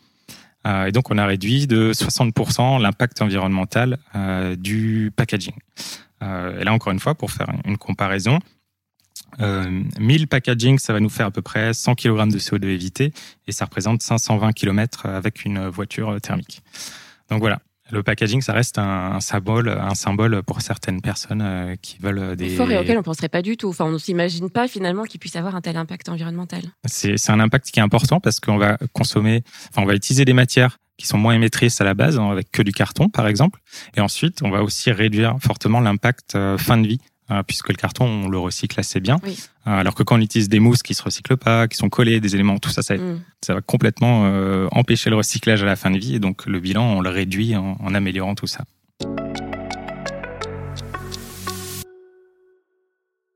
Et 0.66 0.92
donc, 0.92 1.10
on 1.10 1.18
a 1.18 1.26
réduit 1.26 1.66
de 1.66 1.92
60% 1.92 2.80
l'impact 2.80 3.20
environnemental 3.20 3.98
du 4.56 5.12
packaging. 5.14 5.54
Euh, 6.24 6.60
et 6.60 6.64
là, 6.64 6.72
encore 6.72 6.92
une 6.92 7.00
fois, 7.00 7.14
pour 7.14 7.30
faire 7.30 7.48
une 7.64 7.76
comparaison, 7.76 8.38
1000 9.38 9.42
euh, 9.42 10.26
packaging, 10.26 10.78
ça 10.78 10.92
va 10.92 11.00
nous 11.00 11.08
faire 11.08 11.26
à 11.26 11.30
peu 11.30 11.42
près 11.42 11.74
100 11.74 11.94
kg 11.96 12.30
de 12.30 12.38
CO2 12.38 12.66
évité 12.66 13.12
et 13.46 13.52
ça 13.52 13.64
représente 13.64 14.02
520 14.02 14.52
km 14.52 15.06
avec 15.06 15.44
une 15.44 15.66
voiture 15.68 16.20
thermique. 16.20 16.62
Donc 17.30 17.40
voilà, 17.40 17.60
le 17.94 18.02
packaging, 18.02 18.42
ça 18.42 18.52
reste 18.52 18.78
un, 18.78 19.20
symbole, 19.20 19.68
un 19.68 19.94
symbole 19.94 20.42
pour 20.42 20.60
certaines 20.60 21.00
personnes 21.00 21.42
euh, 21.42 21.76
qui 21.80 21.98
veulent 22.00 22.36
des. 22.36 22.50
Fort 22.50 22.70
et 22.70 22.78
auquel 22.78 22.96
on 22.96 23.00
ne 23.00 23.04
penserait 23.04 23.28
pas 23.28 23.42
du 23.42 23.56
tout. 23.56 23.68
Enfin, 23.68 23.86
on 23.86 23.92
ne 23.92 23.98
s'imagine 23.98 24.50
pas 24.50 24.68
finalement 24.68 25.04
qu'il 25.04 25.20
puisse 25.20 25.36
avoir 25.36 25.54
un 25.54 25.60
tel 25.60 25.76
impact 25.76 26.08
environnemental. 26.08 26.62
C'est 26.86 27.30
un 27.30 27.40
impact 27.40 27.70
qui 27.70 27.80
est 27.80 27.82
important 27.82 28.20
parce 28.20 28.40
qu'on 28.40 28.58
va 28.58 28.76
consommer, 28.92 29.42
enfin, 29.70 29.82
on 29.82 29.86
va 29.86 29.94
utiliser 29.94 30.24
des 30.24 30.34
matières 30.34 30.78
qui 30.96 31.06
sont 31.06 31.18
moins 31.18 31.34
émettrices 31.34 31.80
à 31.80 31.84
la 31.84 31.94
base, 31.94 32.18
hein, 32.18 32.30
avec 32.30 32.50
que 32.50 32.62
du 32.62 32.72
carton 32.72 33.08
par 33.08 33.26
exemple. 33.26 33.60
Et 33.96 34.00
ensuite, 34.00 34.42
on 34.42 34.50
va 34.50 34.62
aussi 34.62 34.92
réduire 34.92 35.36
fortement 35.40 35.80
l'impact 35.80 36.34
euh, 36.34 36.58
fin 36.58 36.76
de 36.76 36.86
vie, 36.86 37.00
puisque 37.46 37.68
le 37.68 37.76
carton, 37.76 38.04
on 38.04 38.28
le 38.28 38.38
recycle 38.38 38.78
assez 38.78 39.00
bien. 39.00 39.18
Euh, 39.24 39.30
alors 39.64 39.94
que 39.94 40.02
quand 40.02 40.16
on 40.16 40.20
utilise 40.20 40.48
des 40.48 40.60
mousses 40.60 40.82
qui 40.82 40.94
se 40.94 41.02
recyclent 41.02 41.36
pas, 41.36 41.68
qui 41.68 41.76
sont 41.76 41.88
collées, 41.88 42.20
des 42.20 42.34
éléments, 42.34 42.58
tout 42.58 42.70
ça, 42.70 42.82
ça, 42.82 42.96
mm. 42.96 43.20
va 43.48 43.60
complètement 43.60 44.24
empêcher 44.72 45.10
le 45.10 45.16
recyclage 45.16 45.62
à 45.62 45.66
la 45.66 45.76
fin 45.76 45.90
de 45.90 45.98
vie. 45.98 46.16
Et 46.16 46.18
donc 46.18 46.46
le 46.46 46.60
bilan, 46.60 46.84
on 46.84 47.00
le 47.00 47.10
réduit 47.10 47.56
en 47.56 47.94
améliorant 47.94 48.34
tout 48.34 48.46
ça. 48.46 48.64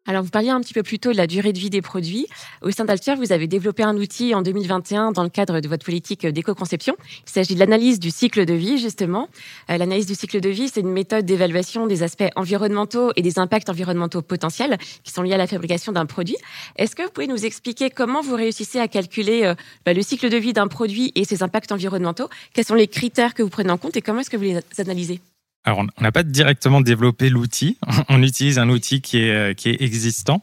Alors, 0.09 0.23
vous 0.23 0.31
parliez 0.31 0.49
un 0.49 0.63
petit 0.63 0.73
peu 0.73 0.83
plus 0.83 0.99
tôt 0.99 1.13
de 1.13 1.19
la 1.19 1.27
durée 1.27 1.53
de 1.53 1.59
vie 1.59 1.69
des 1.69 1.83
produits. 1.83 2.29
Au 2.63 2.71
sein 2.71 2.87
d'Altier, 2.87 3.15
vous 3.15 3.31
avez 3.31 3.47
développé 3.47 3.83
un 3.83 3.95
outil 3.95 4.35
en 4.35 4.41
2021 4.41 5.13
dans 5.13 5.23
le 5.23 5.29
cadre 5.29 5.61
de 5.61 5.69
votre 5.69 5.85
politique 5.85 6.27
d'éco-conception. 6.27 6.97
Il 7.27 7.31
s'agit 7.31 7.55
de 7.55 7.61
l'analyse 7.61 8.01
du 8.01 8.11
cycle 8.11 8.47
de 8.47 8.55
vie, 8.55 8.79
justement. 8.79 9.29
Euh, 9.69 9.77
l'analyse 9.77 10.07
du 10.07 10.15
cycle 10.15 10.41
de 10.41 10.49
vie, 10.49 10.71
c'est 10.71 10.81
une 10.81 10.93
méthode 10.93 11.27
d'évaluation 11.27 11.87
des 11.87 12.03
aspects 12.03 12.31
environnementaux 12.37 13.13
et 13.17 13.23
des 13.23 13.39
impacts 13.39 13.69
environnementaux 13.69 14.23
potentiels 14.23 14.79
qui 15.05 15.13
sont 15.13 15.21
liés 15.21 15.35
à 15.35 15.37
la 15.37 15.47
fabrication 15.47 15.93
d'un 15.93 16.07
produit. 16.07 16.39
Est-ce 16.77 16.97
que 16.97 17.03
vous 17.03 17.11
pouvez 17.11 17.27
nous 17.27 17.45
expliquer 17.45 17.91
comment 17.91 18.23
vous 18.23 18.35
réussissez 18.35 18.81
à 18.81 18.89
calculer 18.89 19.45
euh, 19.45 19.55
bah, 19.85 19.93
le 19.93 20.01
cycle 20.01 20.31
de 20.31 20.39
vie 20.39 20.55
d'un 20.55 20.69
produit 20.69 21.13
et 21.17 21.25
ses 21.25 21.43
impacts 21.43 21.71
environnementaux? 21.71 22.31
Quels 22.55 22.65
sont 22.65 22.75
les 22.75 22.89
critères 22.89 23.35
que 23.35 23.43
vous 23.43 23.51
prenez 23.51 23.71
en 23.71 23.77
compte 23.77 23.95
et 23.99 24.01
comment 24.01 24.21
est-ce 24.21 24.31
que 24.31 24.39
vous 24.39 24.45
les 24.45 24.63
analysez? 24.79 25.21
Alors, 25.65 25.81
on 25.81 26.03
n'a 26.03 26.13
pas 26.13 26.23
directement 26.23 26.81
développé 26.81 27.29
l'outil. 27.29 27.77
On 28.09 28.23
utilise 28.23 28.59
un 28.59 28.71
outil 28.71 29.03
qui 29.03 29.19
est, 29.19 29.31
euh, 29.31 29.55
qui 29.55 29.69
est 29.69 29.83
existant, 29.83 30.41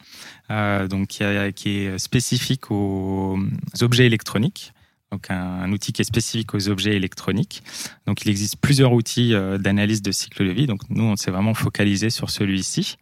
euh, 0.52 0.88
donc 0.88 1.08
qui, 1.08 1.24
est 1.24 1.98
spécifique 1.98 2.70
aux 2.70 3.40
objets 3.82 4.06
électroniques. 4.06 4.74
Donc, 5.12 5.32
un, 5.32 5.72
outil 5.72 5.94
qui 5.94 6.02
est 6.02 6.06
spécifique 6.06 6.54
aux 6.54 6.68
objets 6.68 6.96
électroniques. 6.96 7.64
Donc, 8.06 8.24
il 8.24 8.30
existe 8.30 8.58
plusieurs 8.58 8.92
outils 8.92 9.34
euh, 9.34 9.58
d'analyse 9.58 10.02
de 10.02 10.12
cycle 10.12 10.46
de 10.46 10.52
vie. 10.52 10.68
Donc, 10.68 10.82
nous, 10.90 11.04
on 11.04 11.16
s'est 11.16 11.32
vraiment 11.32 11.54
focalisé 11.54 12.10
sur 12.10 12.30
celui-ci. 12.30 12.98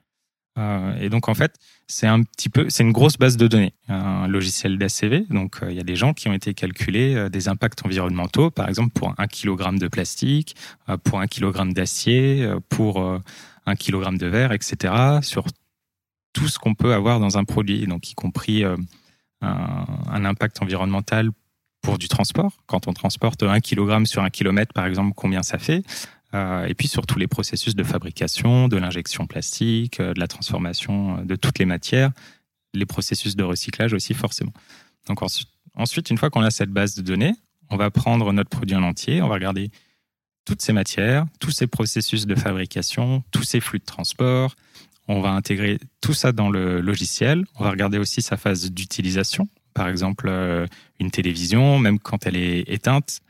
Euh, 0.58 0.96
et 1.00 1.10
donc 1.10 1.30
en 1.30 1.34
fait, 1.34 1.56
c'est 1.88 2.08
un 2.08 2.22
petit 2.22 2.50
peu, 2.50 2.70
c'est 2.70 2.84
une 2.84 2.92
grosse 2.92 3.18
base 3.18 3.38
de 3.38 3.48
données, 3.48 3.74
un 3.88 4.28
logiciel 4.28 4.78
d'ACV. 4.78 5.26
Donc 5.30 5.62
euh, 5.62 5.72
il 5.72 5.78
y 5.78 5.80
a 5.80 5.84
des 5.84 5.96
gens 5.96 6.14
qui 6.14 6.28
ont 6.28 6.34
été 6.34 6.54
calculés 6.54 7.16
euh, 7.16 7.30
des 7.30 7.48
impacts 7.48 7.86
environnementaux, 7.86 8.52
par 8.52 8.70
exemple 8.70 8.92
pour 8.94 9.14
un 9.18 9.28
kilogramme 9.28 9.80
de 9.80 9.88
plastique, 9.88 10.56
pour 11.04 11.20
un 11.20 11.28
kilogramme 11.28 11.74
d'acier, 11.74 12.48
pour 12.70 13.22
un 13.66 13.76
kilogramme 13.76 14.18
de 14.18 14.28
verre, 14.28 14.52
etc. 14.52 14.94
Sur 15.22 15.46
tout 16.34 16.48
ce 16.48 16.60
qu'on 16.60 16.76
peut 16.76 16.94
avoir 16.94 17.20
dans 17.20 17.38
un 17.38 17.44
produit, 17.44 17.86
donc 17.88 18.10
y 18.12 18.14
compris 18.14 18.64
un, 18.64 18.78
un, 19.42 20.26
impact 20.26 20.62
environnemental 20.62 21.30
pour 21.82 21.98
du 21.98 22.08
transport. 22.08 22.52
Quand 22.66 22.88
on 22.88 22.94
transporte 22.94 23.44
un 23.44 23.60
kilogramme 23.60 24.06
sur 24.06 24.24
un 24.24 24.30
kilomètre, 24.30 24.74
par 24.74 24.86
exemple, 24.86 25.14
combien 25.16 25.44
ça 25.44 25.58
fait 25.58 25.84
euh, 26.34 26.66
et 26.66 26.74
puis 26.74 26.88
sur 26.88 27.06
tous 27.06 27.20
les 27.20 27.28
processus 27.28 27.76
de 27.76 27.84
fabrication, 27.84 28.68
de 28.68 28.78
l'injection 28.78 29.28
plastique, 29.28 30.00
euh, 30.00 30.14
de 30.14 30.20
la 30.20 30.28
transformation 30.28 31.18
euh, 31.18 31.24
de 31.24 31.36
toutes 31.36 31.60
les 31.60 31.66
matières, 31.66 32.12
les 32.74 32.86
processus 32.86 33.36
de 33.36 33.44
recyclage 33.44 33.94
aussi 33.94 34.14
forcément. 34.14 34.54
Donc 35.08 35.20
ensuite, 35.76 36.10
une 36.10 36.18
fois 36.18 36.30
qu'on 36.30 36.42
a 36.42 36.50
cette 36.50 36.72
base 36.72 36.96
de 36.96 37.02
données, 37.02 37.34
on 37.70 37.78
va 37.78 37.92
prendre 37.92 38.32
notre 38.34 38.50
produit 38.50 38.76
en 38.76 38.84
entier, 38.84 39.22
on 39.22 39.28
va 39.28 39.36
regarder 39.36 39.70
toutes 40.46 40.62
ces 40.62 40.74
matières, 40.74 41.26
tous 41.40 41.52
ces 41.52 41.68
processus 41.68 42.26
de 42.26 42.36
fabrication, 42.36 43.24
tous 43.32 43.44
ces 43.44 43.60
flux 43.60 43.80
de 43.80 43.86
transport. 43.86 44.56
On 45.08 45.22
va 45.22 45.32
intégrer 45.32 45.80
tout 46.02 46.14
ça 46.14 46.32
dans 46.32 46.50
le 46.50 46.82
logiciel. 46.82 47.46
On 47.56 47.64
va 47.64 47.72
regarder 47.72 47.98
aussi 47.98 48.22
sa 48.22 48.38
phase 48.38 48.72
d'utilisation. 48.72 49.48
Par 49.74 49.88
exemple, 49.88 50.30
une 51.00 51.12
télévision, 51.12 51.80
même 51.80 52.00
quand 52.00 52.26
elle 52.26 52.36
est 52.36 52.64
éteinte, 52.68 53.22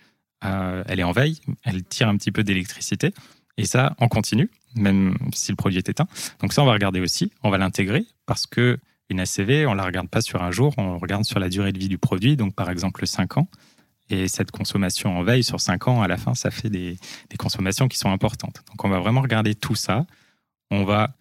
euh, 0.46 0.84
elle 0.88 1.00
est 1.00 1.04
en 1.04 1.12
veille, 1.12 1.40
elle 1.64 1.84
tire 1.84 2.08
un 2.08 2.18
petit 2.18 2.32
peu 2.32 2.44
d'électricité, 2.44 3.14
et 3.58 3.66
ça 3.66 3.96
en 4.00 4.08
continu, 4.08 4.50
même 4.76 5.18
si 5.34 5.52
le 5.52 5.56
produit 5.56 5.78
est 5.78 5.90
éteint. 5.90 6.08
Donc 6.40 6.54
ça, 6.54 6.62
on 6.64 6.66
va 6.66 6.74
regarder 6.74 7.00
aussi, 7.00 7.32
on 7.44 7.50
va 7.50 7.58
l'intégrer, 7.58 8.06
parce 8.26 8.46
que 8.46 8.80
une 9.10 9.20
ACV, 9.20 9.66
on 9.68 9.74
la 9.74 9.84
regarde 9.84 10.10
pas 10.10 10.22
sur 10.22 10.42
un 10.42 10.52
jour, 10.52 10.74
on 10.78 10.98
regarde 10.98 11.26
sur 11.26 11.40
la 11.40 11.50
durée 11.50 11.72
de 11.72 11.80
vie 11.80 11.90
du 11.90 11.98
produit, 11.98 12.36
donc 12.36 12.56
par 12.56 12.70
exemple 12.70 13.06
5 13.06 13.38
ans. 13.38 13.48
Et 14.10 14.28
cette 14.28 14.52
consommation 14.52 15.18
en 15.18 15.24
veille 15.24 15.44
sur 15.44 15.60
5 15.60 15.88
ans, 15.88 16.02
à 16.02 16.08
la 16.08 16.18
fin, 16.18 16.34
ça 16.34 16.52
fait 16.52 16.70
des, 16.70 16.98
des 17.30 17.38
consommations 17.38 17.88
qui 17.88 17.98
sont 17.98 18.12
importantes. 18.12 18.62
Donc 18.70 18.84
on 18.84 18.90
va 18.90 19.00
vraiment 19.00 19.22
regarder 19.22 19.56
tout 19.56 19.76
ça. 19.76 20.06
On 20.72 20.84
va 20.84 21.16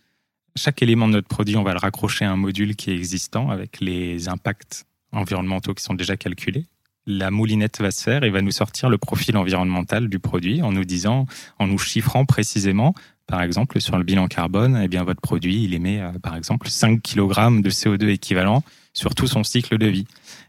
chaque 0.56 0.82
élément 0.82 1.06
de 1.08 1.12
notre 1.12 1.28
produit, 1.28 1.56
on 1.56 1.62
va 1.62 1.72
le 1.72 1.78
raccrocher 1.78 2.24
à 2.24 2.32
un 2.32 2.36
module 2.36 2.76
qui 2.76 2.90
est 2.90 2.94
existant 2.94 3.50
avec 3.50 3.80
les 3.80 4.28
impacts 4.28 4.84
environnementaux 5.12 5.74
qui 5.74 5.82
sont 5.82 5.94
déjà 5.94 6.16
calculés 6.16 6.66
la 7.06 7.30
moulinette 7.30 7.80
va 7.80 7.90
se 7.90 8.02
faire 8.02 8.24
et 8.24 8.30
va 8.30 8.42
nous 8.42 8.52
sortir 8.52 8.88
le 8.88 8.98
profil 8.98 9.36
environnemental 9.36 10.08
du 10.08 10.18
produit 10.18 10.62
en 10.62 10.72
nous 10.72 10.84
disant, 10.84 11.26
en 11.58 11.66
nous 11.66 11.78
chiffrant 11.78 12.24
précisément 12.24 12.94
par 13.26 13.40
exemple, 13.40 13.80
sur 13.80 13.96
le 13.96 14.04
bilan 14.04 14.26
carbone, 14.26 14.78
eh 14.82 14.88
bien, 14.88 15.04
votre 15.04 15.20
produit, 15.22 15.64
il 15.64 15.72
émet, 15.72 16.02
par 16.22 16.36
exemple, 16.36 16.68
5 16.68 17.00
kg 17.00 17.62
de 17.62 17.70
CO2 17.70 18.08
équivalent 18.08 18.62
sur 18.92 19.14
tout 19.14 19.26
son 19.26 19.42
cycle 19.42 19.78
de 19.78 19.86
vie. 19.86 20.06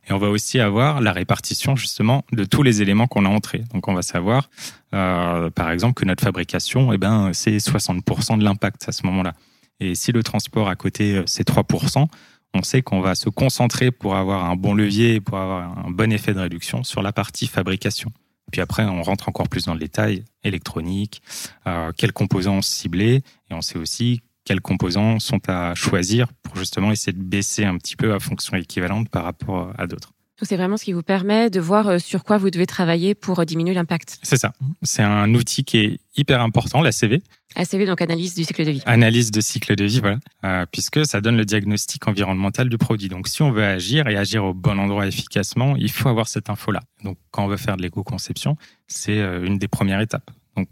Et 0.07 0.13
on 0.13 0.17
va 0.17 0.29
aussi 0.29 0.59
avoir 0.59 0.99
la 0.99 1.13
répartition 1.13 1.75
justement 1.75 2.25
de 2.33 2.43
tous 2.43 2.61
les 2.61 2.81
éléments 2.81 3.07
qu'on 3.07 3.25
a 3.25 3.29
entrés. 3.29 3.63
Donc 3.73 3.87
on 3.87 3.93
va 3.93 4.01
savoir, 4.01 4.49
euh, 4.93 5.49
par 5.49 5.71
exemple, 5.71 5.93
que 5.93 6.05
notre 6.05 6.23
fabrication, 6.23 6.91
eh 6.91 6.97
ben, 6.97 7.31
c'est 7.33 7.57
60% 7.57 8.37
de 8.37 8.43
l'impact 8.43 8.89
à 8.89 8.91
ce 8.91 9.05
moment-là. 9.05 9.33
Et 9.79 9.95
si 9.95 10.11
le 10.11 10.21
transport 10.21 10.67
à 10.67 10.75
côté, 10.75 11.15
euh, 11.15 11.23
c'est 11.25 11.47
3%, 11.47 12.07
on 12.53 12.63
sait 12.63 12.81
qu'on 12.81 13.01
va 13.01 13.15
se 13.15 13.29
concentrer 13.29 13.91
pour 13.91 14.15
avoir 14.15 14.45
un 14.45 14.55
bon 14.55 14.73
levier, 14.73 15.19
pour 15.19 15.37
avoir 15.37 15.85
un 15.85 15.89
bon 15.89 16.11
effet 16.11 16.33
de 16.33 16.39
réduction 16.39 16.83
sur 16.83 17.01
la 17.01 17.11
partie 17.11 17.47
fabrication. 17.47 18.11
Puis 18.51 18.61
après, 18.61 18.83
on 18.85 19.01
rentre 19.01 19.29
encore 19.29 19.49
plus 19.49 19.65
dans 19.65 19.73
le 19.73 19.79
détail, 19.79 20.25
électronique, 20.43 21.21
euh, 21.65 21.91
quels 21.97 22.13
composants 22.13 22.61
cibler, 22.61 23.23
et 23.49 23.53
on 23.53 23.61
sait 23.61 23.79
aussi 23.79 24.21
quels 24.45 24.61
composants 24.61 25.19
sont 25.19 25.49
à 25.49 25.73
choisir 25.73 26.27
pour 26.43 26.57
justement 26.57 26.91
essayer 26.91 27.13
de 27.13 27.23
baisser 27.23 27.65
un 27.65 27.77
petit 27.77 27.95
peu 27.95 28.13
à 28.13 28.19
fonction 28.19 28.55
équivalente 28.57 29.09
par 29.09 29.23
rapport 29.23 29.73
à 29.77 29.87
d'autres. 29.87 30.12
C'est 30.41 30.57
vraiment 30.57 30.77
ce 30.77 30.83
qui 30.83 30.93
vous 30.93 31.03
permet 31.03 31.49
de 31.49 31.59
voir 31.59 31.87
euh, 31.87 31.99
sur 31.99 32.23
quoi 32.23 32.37
vous 32.37 32.49
devez 32.49 32.65
travailler 32.65 33.13
pour 33.13 33.39
euh, 33.39 33.45
diminuer 33.45 33.73
l'impact. 33.73 34.17
C'est 34.23 34.37
ça. 34.37 34.53
C'est 34.81 35.03
un 35.03 35.33
outil 35.35 35.63
qui 35.63 35.77
est 35.77 35.99
hyper 36.17 36.41
important, 36.41 36.81
la 36.81 36.91
CV. 36.91 37.21
ACV, 37.55 37.85
donc 37.85 38.01
analyse 38.01 38.33
du 38.33 38.43
cycle 38.43 38.65
de 38.65 38.71
vie. 38.71 38.81
Analyse 38.87 39.29
de 39.29 39.41
cycle 39.41 39.75
de 39.75 39.85
vie, 39.85 39.99
voilà. 39.99 40.17
Euh, 40.43 40.65
puisque 40.71 41.05
ça 41.05 41.21
donne 41.21 41.37
le 41.37 41.45
diagnostic 41.45 42.07
environnemental 42.07 42.67
du 42.67 42.79
produit. 42.79 43.09
Donc, 43.09 43.27
si 43.27 43.43
on 43.43 43.51
veut 43.51 43.63
agir 43.63 44.07
et 44.07 44.17
agir 44.17 44.43
au 44.43 44.55
bon 44.55 44.79
endroit 44.79 45.05
efficacement, 45.05 45.75
il 45.75 45.91
faut 45.91 46.09
avoir 46.09 46.27
cette 46.27 46.49
info-là. 46.49 46.81
Donc, 47.03 47.17
quand 47.29 47.45
on 47.45 47.47
veut 47.47 47.57
faire 47.57 47.77
de 47.77 47.83
l'éco-conception, 47.83 48.57
c'est 48.87 49.19
une 49.19 49.59
des 49.59 49.67
premières 49.67 50.01
étapes. 50.01 50.31
Donc, 50.57 50.67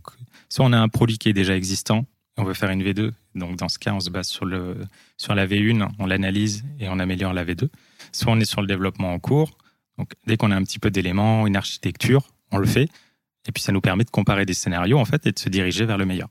soit 0.50 0.66
on 0.66 0.74
a 0.74 0.80
un 0.80 0.90
produit 0.90 1.20
qui 1.20 1.30
est 1.30 1.34
déjà 1.34 1.56
existant, 1.56 2.06
on 2.38 2.44
veut 2.44 2.56
faire 2.56 2.72
une 2.72 2.82
V2. 2.84 3.12
Donc, 3.36 3.58
dans 3.58 3.70
ce 3.70 3.78
cas, 3.78 3.94
on 3.94 4.00
se 4.00 4.10
base 4.10 4.28
sur, 4.28 4.46
le, 4.46 4.78
sur 5.18 5.36
la 5.36 5.46
V1, 5.46 5.88
on 6.00 6.06
l'analyse 6.08 6.64
et 6.80 6.90
on 6.90 6.98
améliore 6.98 7.34
la 7.34 7.46
V2. 7.46 7.70
Soit 8.12 8.32
on 8.32 8.40
est 8.40 8.46
sur 8.46 8.62
le 8.62 8.68
développement 8.68 9.14
en 9.14 9.20
cours. 9.20 9.58
Donc, 9.98 10.14
dès 10.26 10.38
qu'on 10.38 10.52
a 10.52 10.56
un 10.56 10.64
petit 10.64 10.80
peu 10.80 10.90
d'éléments, 10.90 11.48
une 11.48 11.56
architecture, 11.56 12.28
on 12.52 12.58
le 12.58 12.68
fait. 12.68 12.90
Et 13.48 13.52
puis, 13.52 13.62
ça 13.64 13.72
nous 13.72 13.82
permet 13.82 14.04
de 14.04 14.10
comparer 14.10 14.46
des 14.46 14.54
scénarios, 14.54 15.00
en 15.00 15.06
fait, 15.06 15.26
et 15.26 15.32
de 15.32 15.40
se 15.40 15.50
diriger 15.50 15.86
vers 15.86 15.98
le 15.98 16.06
meilleur. 16.06 16.30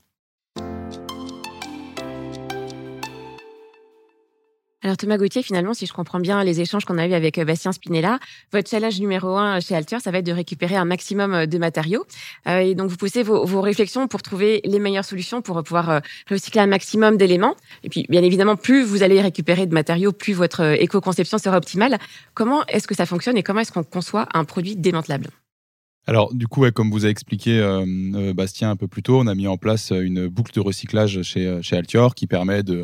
Alors 4.83 4.97
Thomas 4.97 5.17
Gauthier, 5.17 5.43
finalement, 5.43 5.75
si 5.75 5.85
je 5.85 5.93
comprends 5.93 6.19
bien 6.19 6.43
les 6.43 6.59
échanges 6.59 6.85
qu'on 6.85 6.97
a 6.97 7.07
eus 7.07 7.13
avec 7.13 7.37
euh, 7.37 7.45
Bastien 7.45 7.71
Spinella, 7.71 8.17
votre 8.51 8.67
challenge 8.67 8.99
numéro 8.99 9.37
un 9.37 9.59
chez 9.59 9.75
Alter, 9.75 9.99
ça 9.99 10.09
va 10.09 10.17
être 10.19 10.25
de 10.25 10.31
récupérer 10.31 10.75
un 10.75 10.85
maximum 10.85 11.33
euh, 11.35 11.45
de 11.45 11.57
matériaux. 11.59 12.03
Euh, 12.47 12.61
et 12.61 12.73
donc 12.73 12.89
vous 12.89 12.97
poussez 12.97 13.21
vos, 13.21 13.61
réflexions 13.61 14.07
pour 14.07 14.23
trouver 14.23 14.59
les 14.65 14.79
meilleures 14.79 15.05
solutions 15.05 15.43
pour 15.43 15.61
pouvoir 15.61 16.01
recycler 16.29 16.61
un 16.61 16.67
maximum 16.67 17.15
d'éléments. 17.17 17.55
Et 17.83 17.89
puis, 17.89 18.07
bien 18.09 18.23
évidemment, 18.23 18.55
plus 18.55 18.83
vous 18.83 19.03
allez 19.03 19.21
récupérer 19.21 19.67
de 19.67 19.73
matériaux, 19.73 20.13
plus 20.13 20.33
votre 20.33 20.61
éco-conception 20.61 21.37
sera 21.37 21.57
optimale. 21.57 21.99
Comment 22.33 22.65
est-ce 22.65 22.87
que 22.87 22.95
ça 22.95 23.05
fonctionne 23.05 23.37
et 23.37 23.43
comment 23.43 23.59
est-ce 23.59 23.71
qu'on 23.71 23.83
conçoit 23.83 24.27
un 24.33 24.45
produit 24.45 24.75
démantelable? 24.75 25.27
Alors 26.07 26.33
du 26.33 26.47
coup, 26.47 26.65
comme 26.71 26.89
vous 26.89 27.05
a 27.05 27.09
expliqué 27.09 27.61
Bastien 28.35 28.71
un 28.71 28.75
peu 28.75 28.87
plus 28.87 29.03
tôt, 29.03 29.19
on 29.19 29.27
a 29.27 29.35
mis 29.35 29.47
en 29.47 29.57
place 29.57 29.91
une 29.91 30.27
boucle 30.27 30.53
de 30.53 30.59
recyclage 30.59 31.21
chez, 31.21 31.59
chez 31.61 31.77
Altior 31.77 32.15
qui 32.15 32.25
permet 32.25 32.63
de 32.63 32.77
euh, 32.79 32.83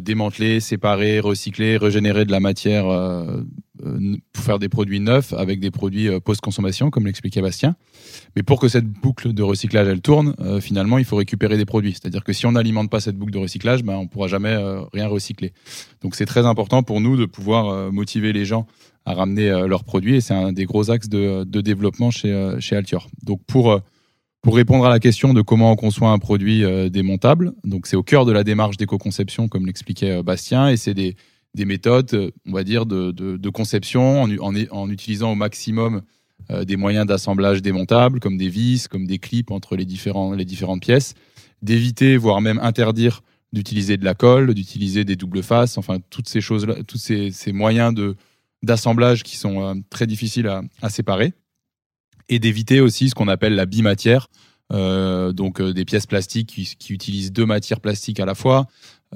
démanteler, 0.00 0.60
séparer, 0.60 1.20
recycler, 1.20 1.76
régénérer 1.76 2.24
de 2.24 2.32
la 2.32 2.40
matière 2.40 2.88
euh, 2.88 3.42
euh, 3.84 4.16
pour 4.32 4.44
faire 4.44 4.58
des 4.58 4.68
produits 4.68 4.98
neufs 4.98 5.32
avec 5.32 5.60
des 5.60 5.70
produits 5.70 6.08
post-consommation, 6.20 6.90
comme 6.90 7.06
l'expliquait 7.06 7.40
Bastien. 7.40 7.76
Mais 8.34 8.42
pour 8.42 8.60
que 8.60 8.68
cette 8.68 8.86
boucle 8.86 9.32
de 9.32 9.42
recyclage 9.42 9.86
elle 9.86 10.00
tourne, 10.00 10.34
finalement, 10.60 10.98
il 10.98 11.04
faut 11.04 11.16
récupérer 11.16 11.56
des 11.56 11.64
produits. 11.64 11.92
C'est-à-dire 11.92 12.24
que 12.24 12.32
si 12.32 12.46
on 12.46 12.52
n'alimente 12.52 12.90
pas 12.90 13.00
cette 13.00 13.16
boucle 13.16 13.32
de 13.32 13.38
recyclage, 13.38 13.84
ben, 13.84 13.94
on 13.94 14.02
ne 14.02 14.08
pourra 14.08 14.26
jamais 14.26 14.56
rien 14.92 15.06
recycler. 15.06 15.52
Donc 16.02 16.16
c'est 16.16 16.26
très 16.26 16.44
important 16.44 16.82
pour 16.82 17.00
nous 17.00 17.16
de 17.16 17.26
pouvoir 17.26 17.92
motiver 17.92 18.32
les 18.32 18.44
gens 18.44 18.66
à 19.04 19.14
ramener 19.14 19.48
leurs 19.68 19.84
produits 19.84 20.16
et 20.16 20.20
c'est 20.20 20.34
un 20.34 20.52
des 20.52 20.64
gros 20.64 20.90
axes 20.90 21.08
de, 21.08 21.44
de 21.44 21.60
développement 21.60 22.10
chez, 22.10 22.56
chez 22.58 22.74
Altior. 22.74 23.08
Donc 23.22 23.40
pour 23.46 23.80
pour 24.42 24.54
répondre 24.54 24.86
à 24.86 24.90
la 24.90 25.00
question 25.00 25.34
de 25.34 25.42
comment 25.42 25.72
on 25.72 25.76
conçoit 25.76 26.10
un 26.10 26.18
produit 26.18 26.64
euh, 26.64 26.88
démontable, 26.88 27.52
donc 27.64 27.86
c'est 27.86 27.96
au 27.96 28.02
cœur 28.02 28.24
de 28.24 28.32
la 28.32 28.44
démarche 28.44 28.76
d'éco-conception, 28.76 29.48
comme 29.48 29.66
l'expliquait 29.66 30.18
euh, 30.18 30.22
Bastien, 30.22 30.68
et 30.68 30.76
c'est 30.76 30.94
des, 30.94 31.16
des, 31.54 31.64
méthodes, 31.64 32.14
euh, 32.14 32.30
on 32.46 32.52
va 32.52 32.62
dire, 32.62 32.86
de, 32.86 33.50
conception 33.50 34.22
en, 34.22 34.90
utilisant 34.90 35.32
au 35.32 35.34
maximum 35.34 36.02
des 36.64 36.76
moyens 36.76 37.04
d'assemblage 37.04 37.60
démontables, 37.60 38.20
comme 38.20 38.38
des 38.38 38.48
vis, 38.48 38.88
comme 38.88 39.06
des 39.06 39.18
clips 39.18 39.50
entre 39.50 39.76
les, 39.76 39.84
différentes 39.84 40.80
pièces, 40.80 41.14
d'éviter, 41.60 42.16
voire 42.16 42.40
même 42.40 42.58
interdire 42.60 43.22
d'utiliser 43.52 43.96
de 43.96 44.04
la 44.04 44.14
colle, 44.14 44.54
d'utiliser 44.54 45.04
des 45.04 45.16
doubles 45.16 45.42
faces, 45.42 45.76
enfin 45.76 45.98
toutes 46.10 46.28
ces 46.28 46.40
choses-là, 46.40 46.76
tous 46.86 46.96
ces, 46.96 47.52
moyens 47.52 47.92
d'assemblage 48.62 49.24
qui 49.24 49.36
sont 49.36 49.82
très 49.90 50.06
difficiles 50.06 50.48
à 50.80 50.88
séparer 50.88 51.34
et 52.28 52.38
d'éviter 52.38 52.80
aussi 52.80 53.08
ce 53.08 53.14
qu'on 53.14 53.28
appelle 53.28 53.54
la 53.54 53.66
bimatière, 53.66 54.28
euh, 54.72 55.32
donc 55.32 55.60
euh, 55.60 55.72
des 55.72 55.84
pièces 55.84 56.06
plastiques 56.06 56.48
qui, 56.48 56.76
qui, 56.78 56.92
utilisent 56.92 57.32
deux 57.32 57.46
matières 57.46 57.80
plastiques 57.80 58.20
à 58.20 58.26
la 58.26 58.34
fois, 58.34 58.66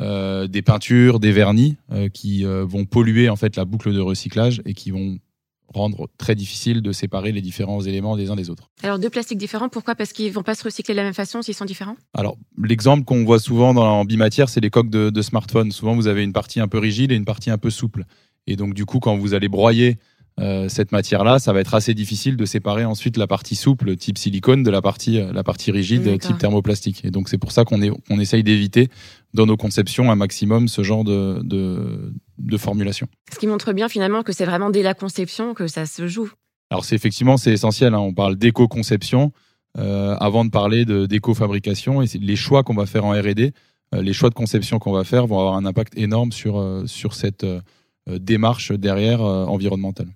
euh, 0.01 0.47
des 0.47 0.63
peintures, 0.63 1.21
des 1.21 1.33
vernis 1.33 1.77
qui 2.15 2.45
vont 2.45 2.87
polluer 2.87 3.29
en 3.29 3.37
fait 3.37 3.57
la 3.57 3.65
boucle 3.65 3.93
de 3.93 4.01
recyclage 4.01 4.63
et 4.65 4.75
qui 4.75 4.91
vont 4.91 5.19
rendre 5.75 6.09
très 6.19 6.35
difficile 6.35 6.83
de 6.83 6.93
séparer 6.93 7.33
les 7.33 7.41
différents 7.41 7.81
éléments 7.81 8.17
des 8.17 8.31
uns 8.31 8.37
des 8.37 8.51
autres. 8.51 8.71
Alors 8.83 8.99
deux 8.99 9.09
plastiques 9.09 9.39
différents, 9.39 9.69
pourquoi? 9.69 9.95
Parce 9.95 10.13
qu'ils 10.13 10.31
vont 10.31 10.43
pas 10.43 10.55
se 10.55 10.65
recycler 10.65 10.95
de 10.95 10.99
la 10.99 11.05
même 11.05 11.15
façon 11.15 11.41
s'ils 11.41 11.55
sont 11.55 11.65
différents? 11.65 11.97
Alors 12.15 12.37
l'exemple 12.63 13.05
qu'on 13.05 13.25
voit 13.25 13.39
souvent 13.39 13.73
dans, 13.73 14.01
en 14.01 14.05
bimatière, 14.05 14.49
c'est 14.49 14.61
les 14.61 14.71
coques 14.71 14.91
de, 14.91 15.11
de 15.11 15.23
smartphone. 15.23 15.73
Souvent 15.73 15.95
vous 15.95 16.09
avez 16.09 16.25
une 16.25 16.33
partie 16.33 16.61
un 16.61 16.69
peu 16.69 16.79
rigide 16.79 17.13
et 17.13 17.15
une 17.15 17.25
partie 17.25 17.51
un 17.51 17.59
peu 17.59 17.71
souple. 17.71 18.05
Et 18.47 18.57
donc 18.57 18.75
du 18.75 18.85
coup 18.85 19.01
quand 19.01 19.17
vous 19.17 19.35
allez 19.35 19.49
broyer 19.49 19.99
euh, 20.41 20.69
cette 20.69 20.93
matière-là, 20.93 21.39
ça 21.39 21.53
va 21.53 21.61
être 21.61 21.75
assez 21.75 21.93
difficile 21.95 22.37
de 22.37 22.45
séparer 22.47 22.85
ensuite 22.85 23.17
la 23.17 23.27
partie 23.27 23.55
souple 23.55 23.97
type 23.97 24.17
silicone 24.17 24.63
de 24.63 24.71
la 24.71 24.81
partie, 24.81 25.21
euh, 25.21 25.33
la 25.33 25.45
partie 25.45 25.71
rigide 25.71 26.19
type 26.19 26.39
thermoplastique. 26.39 27.05
Et 27.05 27.11
donc 27.11 27.29
c'est 27.29 27.39
pour 27.39 27.53
ça 27.53 27.65
qu'on 27.65 27.81
on 28.09 28.19
essaye 28.19 28.43
d'éviter 28.43 28.89
dans 29.35 29.47
nos 29.47 29.57
conceptions 29.57 30.11
un 30.11 30.17
maximum 30.17 30.69
ce 30.69 30.83
genre 30.83 31.05
de, 31.05 31.41
de, 31.43 32.15
de 32.39 32.57
formulation. 32.57 33.09
Ce 33.33 33.39
qui 33.39 33.47
montre 33.47 33.73
bien 33.73 33.89
finalement 33.89 34.23
que 34.23 34.33
c'est 34.33 34.47
vraiment 34.47 34.71
dès 34.71 34.83
la 34.83 34.95
conception 34.95 35.53
que 35.53 35.67
ça 35.67 35.85
se 35.85 36.07
joue. 36.07 36.31
Alors 36.71 36.87
c'est 36.87 36.97
effectivement 36.97 37.37
c'est 37.37 37.53
essentiel. 37.53 37.93
Hein. 37.93 37.99
On 37.99 38.15
parle 38.15 38.37
d'éco-conception 38.37 39.33
euh, 39.79 40.17
avant 40.19 40.47
de 40.47 40.51
parler 40.51 40.87
d'éco-fabrication 40.87 42.01
et 42.01 42.07
les 42.19 42.37
choix 42.37 42.63
qu'on 42.63 42.75
va 42.75 42.87
faire 42.87 43.05
en 43.05 43.13
R&D, 43.13 43.53
euh, 43.95 44.03
les 44.03 44.13
choix 44.15 44.31
de 44.31 44.35
conception 44.35 44.79
qu'on 44.79 44.93
va 44.93 45.05
faire 45.05 45.27
vont 45.27 45.39
avoir 45.39 45.57
un 45.57 45.67
impact 45.67 45.93
énorme 45.99 46.33
sur 46.33 46.83
sur 46.87 47.13
cette 47.13 47.45
démarche 48.09 48.73
derrière 48.73 49.21
environnementale. 49.21 50.09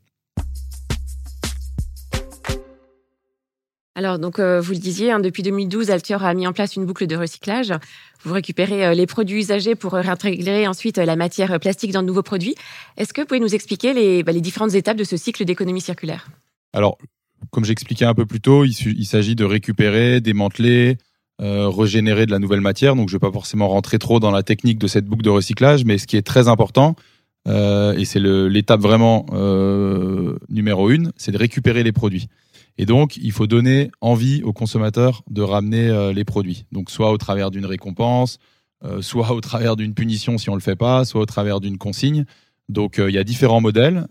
Alors, 3.96 4.18
donc, 4.18 4.38
euh, 4.38 4.60
vous 4.60 4.72
le 4.72 4.78
disiez, 4.78 5.10
hein, 5.10 5.20
depuis 5.20 5.42
2012, 5.42 5.90
Altior 5.90 6.22
a 6.22 6.34
mis 6.34 6.46
en 6.46 6.52
place 6.52 6.76
une 6.76 6.84
boucle 6.84 7.06
de 7.06 7.16
recyclage. 7.16 7.72
Vous 8.24 8.34
récupérez 8.34 8.84
euh, 8.84 8.92
les 8.92 9.06
produits 9.06 9.38
usagés 9.38 9.74
pour 9.74 9.94
euh, 9.94 10.02
réintégrer 10.02 10.66
ensuite 10.66 10.98
la 10.98 11.16
matière 11.16 11.58
plastique 11.58 11.92
dans 11.92 12.02
de 12.02 12.06
nouveaux 12.06 12.22
produits. 12.22 12.54
Est-ce 12.98 13.14
que 13.14 13.22
vous 13.22 13.26
pouvez 13.26 13.40
nous 13.40 13.54
expliquer 13.54 13.94
les, 13.94 14.22
bah, 14.22 14.34
différentes 14.34 14.74
étapes 14.74 14.98
de 14.98 15.04
ce 15.04 15.16
cycle 15.16 15.46
d'économie 15.46 15.80
circulaire? 15.80 16.28
Alors, 16.74 16.98
comme 17.50 17.64
j'expliquais 17.64 18.04
un 18.04 18.12
peu 18.12 18.26
plus 18.26 18.42
tôt, 18.42 18.66
il, 18.66 19.06
s'agit 19.06 19.34
de 19.34 19.44
récupérer, 19.46 20.20
démanteler, 20.20 20.98
régénérer 21.38 22.26
de 22.26 22.32
la 22.32 22.38
nouvelle 22.38 22.60
matière. 22.60 22.96
Donc, 22.96 23.08
je 23.08 23.14
ne 23.14 23.18
vais 23.18 23.26
pas 23.26 23.32
forcément 23.32 23.68
rentrer 23.68 23.98
trop 23.98 24.20
dans 24.20 24.30
la 24.30 24.42
technique 24.42 24.78
de 24.78 24.88
cette 24.88 25.06
boucle 25.06 25.22
de 25.22 25.30
recyclage, 25.30 25.86
mais 25.86 25.96
ce 25.96 26.06
qui 26.06 26.18
est 26.18 26.26
très 26.26 26.48
important, 26.48 26.96
et 27.46 28.04
c'est 28.04 28.20
l'étape 28.20 28.80
vraiment 28.80 29.26
numéro 30.48 30.90
une, 30.90 31.12
c'est 31.16 31.32
de 31.32 31.38
récupérer 31.38 31.82
les 31.82 31.92
produits. 31.92 32.28
Et 32.78 32.86
donc, 32.86 33.16
il 33.16 33.32
faut 33.32 33.46
donner 33.46 33.90
envie 34.00 34.42
aux 34.42 34.52
consommateurs 34.52 35.22
de 35.30 35.42
ramener 35.42 35.88
euh, 35.88 36.12
les 36.12 36.24
produits. 36.24 36.66
Donc, 36.72 36.90
soit 36.90 37.10
au 37.10 37.16
travers 37.16 37.50
d'une 37.50 37.66
récompense, 37.66 38.38
euh, 38.84 39.00
soit 39.02 39.32
au 39.32 39.40
travers 39.40 39.76
d'une 39.76 39.94
punition 39.94 40.38
si 40.38 40.50
on 40.50 40.54
le 40.54 40.60
fait 40.60 40.76
pas, 40.76 41.04
soit 41.04 41.22
au 41.22 41.26
travers 41.26 41.60
d'une 41.60 41.78
consigne. 41.78 42.24
Donc, 42.68 42.98
euh, 42.98 43.08
il 43.10 43.14
y 43.14 43.18
a 43.18 43.24
différents 43.24 43.60
modèles 43.60 44.06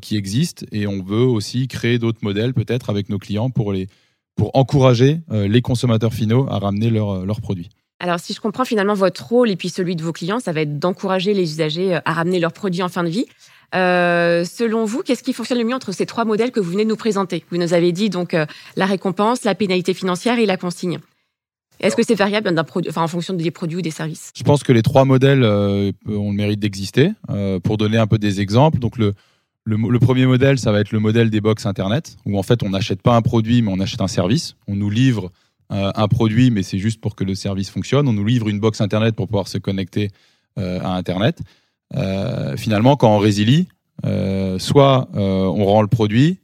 qui 0.00 0.16
existent 0.16 0.64
et 0.72 0.86
on 0.86 1.02
veut 1.02 1.24
aussi 1.24 1.68
créer 1.68 1.98
d'autres 1.98 2.20
modèles 2.22 2.54
peut-être 2.54 2.90
avec 2.90 3.08
nos 3.08 3.18
clients 3.18 3.50
pour 3.50 3.72
les 3.72 3.88
pour 4.36 4.56
encourager 4.56 5.20
les 5.28 5.60
consommateurs 5.60 6.14
finaux 6.14 6.46
à 6.48 6.58
ramener 6.58 6.88
leurs 6.88 7.40
produits. 7.42 7.68
Alors, 7.98 8.18
si 8.18 8.32
je 8.32 8.40
comprends 8.40 8.64
finalement 8.64 8.94
votre 8.94 9.26
rôle 9.26 9.50
et 9.50 9.56
puis 9.56 9.68
celui 9.68 9.96
de 9.96 10.02
vos 10.02 10.12
clients, 10.12 10.40
ça 10.40 10.52
va 10.52 10.62
être 10.62 10.78
d'encourager 10.78 11.34
les 11.34 11.42
usagers 11.42 11.98
à 12.02 12.12
ramener 12.14 12.40
leurs 12.40 12.54
produits 12.54 12.82
en 12.82 12.88
fin 12.88 13.04
de 13.04 13.10
vie. 13.10 13.26
Euh, 13.74 14.44
selon 14.44 14.84
vous, 14.84 15.02
qu'est-ce 15.02 15.22
qui 15.22 15.32
fonctionne 15.32 15.58
le 15.58 15.64
mieux 15.64 15.74
entre 15.74 15.92
ces 15.92 16.06
trois 16.06 16.24
modèles 16.24 16.50
que 16.50 16.60
vous 16.60 16.70
venez 16.70 16.84
de 16.84 16.88
nous 16.88 16.96
présenter? 16.96 17.44
Vous 17.50 17.56
nous 17.56 17.72
avez 17.72 17.92
dit 17.92 18.10
donc 18.10 18.34
euh, 18.34 18.46
la 18.76 18.86
récompense, 18.86 19.44
la 19.44 19.54
pénalité 19.54 19.94
financière 19.94 20.38
et 20.38 20.46
la 20.46 20.56
consigne. 20.56 20.98
Est-ce 21.78 21.96
que 21.96 22.02
c'est 22.02 22.14
variable 22.14 22.52
d'un 22.52 22.64
produit, 22.64 22.90
enfin, 22.90 23.02
en 23.02 23.08
fonction 23.08 23.32
des 23.32 23.50
produits 23.50 23.78
ou 23.78 23.82
des 23.82 23.90
services? 23.90 24.32
Je 24.36 24.42
pense 24.42 24.62
que 24.62 24.72
les 24.72 24.82
trois 24.82 25.06
modèles 25.06 25.44
euh, 25.44 25.92
ont 26.06 26.30
le 26.30 26.36
mérite 26.36 26.60
d'exister. 26.60 27.12
pour 27.62 27.78
donner 27.78 27.96
un 27.96 28.06
peu 28.06 28.18
des 28.18 28.40
exemples, 28.40 28.78
donc 28.78 28.98
le, 28.98 29.14
le, 29.64 29.98
premier 29.98 30.26
modèle, 30.26 30.58
ça 30.58 30.72
va 30.72 30.80
être 30.80 30.92
le 30.92 30.98
modèle 30.98 31.30
des 31.30 31.40
box 31.40 31.64
internet, 31.64 32.16
où 32.26 32.38
en 32.38 32.42
fait 32.42 32.62
on 32.62 32.70
n'achète 32.70 33.00
pas 33.00 33.16
un 33.16 33.22
produit, 33.22 33.62
mais 33.62 33.72
on 33.72 33.80
achète 33.80 34.02
un 34.02 34.08
service. 34.08 34.56
On 34.66 34.76
nous 34.76 34.90
livre 34.90 35.30
un 35.70 36.08
produit, 36.08 36.50
mais 36.50 36.64
c'est 36.64 36.78
juste 36.78 37.00
pour 37.00 37.14
que 37.14 37.22
le 37.22 37.36
service 37.36 37.70
fonctionne. 37.70 38.08
On 38.08 38.12
nous 38.12 38.24
livre 38.24 38.48
une 38.48 38.58
box 38.58 38.80
Internet 38.80 39.14
pour 39.14 39.28
pouvoir 39.28 39.46
se 39.46 39.56
connecter 39.56 40.10
à 40.56 40.96
Internet. 40.96 41.40
Finalement, 42.56 42.96
quand 42.96 43.14
on 43.14 43.18
résilie, 43.18 43.68
soit 44.58 45.08
on 45.14 45.64
rend 45.64 45.82
le 45.82 45.88
produit, 45.88 46.38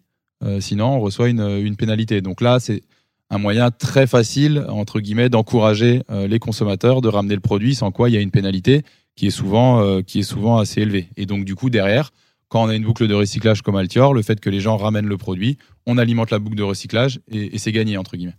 sinon 0.60 0.96
on 0.96 1.00
reçoit 1.00 1.28
une, 1.28 1.40
une 1.40 1.76
pénalité. 1.76 2.20
Donc 2.20 2.40
là, 2.40 2.60
c'est 2.60 2.82
un 3.30 3.38
moyen 3.38 3.70
très 3.70 4.06
facile, 4.06 4.64
entre 4.68 5.00
guillemets, 5.00 5.28
d'encourager 5.28 6.02
les 6.10 6.38
consommateurs 6.38 7.00
de 7.00 7.08
ramener 7.08 7.34
le 7.34 7.40
produit, 7.40 7.74
sans 7.74 7.90
quoi 7.90 8.08
il 8.08 8.14
y 8.14 8.18
a 8.18 8.20
une 8.20 8.30
pénalité 8.30 8.82
qui 9.16 9.26
est 9.26 9.30
souvent, 9.30 10.02
qui 10.02 10.20
est 10.20 10.24
souvent 10.24 10.58
assez 10.58 10.82
élevée. 10.82 11.08
Et 11.16 11.26
donc, 11.26 11.44
du 11.44 11.54
coup, 11.54 11.70
derrière, 11.70 12.12
quand 12.48 12.64
on 12.64 12.68
a 12.68 12.74
une 12.74 12.84
boucle 12.84 13.08
de 13.08 13.14
recyclage 13.14 13.62
comme 13.62 13.76
Altior, 13.76 14.14
le 14.14 14.22
fait 14.22 14.38
que 14.38 14.50
les 14.50 14.60
gens 14.60 14.76
ramènent 14.76 15.08
le 15.08 15.16
produit, 15.16 15.58
on 15.86 15.98
alimente 15.98 16.30
la 16.30 16.38
boucle 16.38 16.56
de 16.56 16.62
recyclage 16.62 17.20
et, 17.28 17.58
c'est 17.58 17.72
gagné, 17.72 17.96
entre 17.96 18.16
guillemets. 18.16 18.36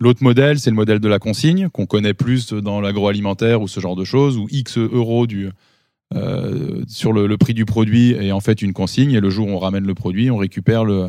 L'autre 0.00 0.22
modèle, 0.22 0.58
c'est 0.58 0.70
le 0.70 0.76
modèle 0.76 0.98
de 0.98 1.08
la 1.08 1.18
consigne, 1.18 1.68
qu'on 1.68 1.86
connaît 1.86 2.14
plus 2.14 2.52
dans 2.52 2.80
l'agroalimentaire 2.80 3.60
ou 3.60 3.68
ce 3.68 3.80
genre 3.80 3.96
de 3.96 4.04
choses, 4.04 4.38
où 4.38 4.48
X 4.50 4.78
euros 4.78 5.26
du, 5.26 5.50
euh, 6.14 6.82
sur 6.88 7.12
le, 7.12 7.36
prix 7.36 7.54
du 7.54 7.64
produit 7.64 8.12
est 8.12 8.32
en 8.32 8.40
fait 8.40 8.62
une 8.62 8.72
consigne, 8.72 9.12
et 9.12 9.20
le 9.20 9.30
jour 9.30 9.48
où 9.48 9.50
on 9.50 9.58
ramène 9.58 9.86
le 9.86 9.94
produit, 9.94 10.30
on 10.30 10.36
récupère 10.36 10.84
le, 10.84 11.08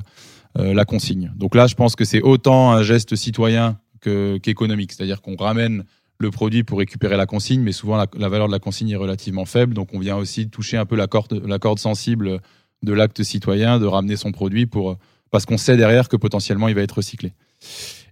euh, 0.57 0.73
la 0.73 0.85
consigne. 0.85 1.31
Donc 1.35 1.55
là, 1.55 1.67
je 1.67 1.75
pense 1.75 1.95
que 1.95 2.05
c'est 2.05 2.21
autant 2.21 2.71
un 2.71 2.83
geste 2.83 3.15
citoyen 3.15 3.79
qu'économique, 4.01 4.91
c'est-à-dire 4.93 5.21
qu'on 5.21 5.35
ramène 5.35 5.83
le 6.17 6.31
produit 6.31 6.63
pour 6.63 6.79
récupérer 6.79 7.17
la 7.17 7.25
consigne, 7.25 7.61
mais 7.61 7.71
souvent 7.71 7.97
la, 7.97 8.29
valeur 8.29 8.47
de 8.47 8.51
la 8.51 8.59
consigne 8.59 8.89
est 8.89 8.95
relativement 8.95 9.45
faible. 9.45 9.73
Donc 9.73 9.89
on 9.93 9.99
vient 9.99 10.17
aussi 10.17 10.49
toucher 10.49 10.77
un 10.77 10.85
peu 10.85 10.95
la 10.95 11.07
corde, 11.07 11.41
la 11.47 11.59
corde 11.59 11.79
sensible 11.79 12.39
de 12.83 12.93
l'acte 12.93 13.21
citoyen 13.23 13.79
de 13.79 13.85
ramener 13.85 14.15
son 14.15 14.31
produit 14.31 14.65
pour, 14.65 14.97
parce 15.29 15.45
qu'on 15.45 15.57
sait 15.57 15.77
derrière 15.77 16.09
que 16.09 16.15
potentiellement 16.15 16.67
il 16.67 16.75
va 16.75 16.81
être 16.81 16.97
recyclé. 16.97 17.33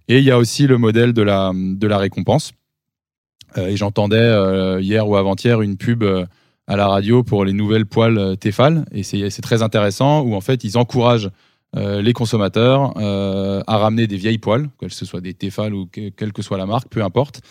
Et 0.08 0.18
il 0.18 0.24
y 0.24 0.30
a 0.30 0.38
aussi 0.38 0.66
le 0.66 0.78
modèle 0.78 1.12
de 1.12 1.22
la, 1.22 1.52
de 1.54 1.86
la 1.86 1.98
récompense. 1.98 2.52
Euh, 3.58 3.68
et 3.68 3.76
j'entendais 3.76 4.16
euh, 4.16 4.80
hier 4.80 5.08
ou 5.08 5.16
avant-hier 5.16 5.60
une 5.60 5.76
pub 5.76 6.02
euh, 6.02 6.24
à 6.70 6.76
la 6.76 6.86
radio 6.86 7.24
pour 7.24 7.44
les 7.44 7.52
nouvelles 7.52 7.84
poêles 7.84 8.36
Tefal. 8.38 8.84
Et 8.92 9.02
c'est 9.02 9.42
très 9.42 9.62
intéressant 9.62 10.20
où 10.22 10.34
en 10.34 10.40
fait 10.40 10.62
ils 10.64 10.78
encouragent 10.78 11.30
les 11.74 12.12
consommateurs 12.12 12.96
à 12.96 13.76
ramener 13.76 14.06
des 14.06 14.16
vieilles 14.16 14.38
poêles, 14.38 14.70
que 14.78 14.88
ce 14.88 15.04
soit 15.04 15.20
des 15.20 15.34
Tefal 15.34 15.74
ou 15.74 15.86
quelle 15.86 16.32
que 16.32 16.42
soit 16.42 16.58
la 16.58 16.66
marque, 16.66 16.88
peu 16.88 17.02
importe, 17.02 17.42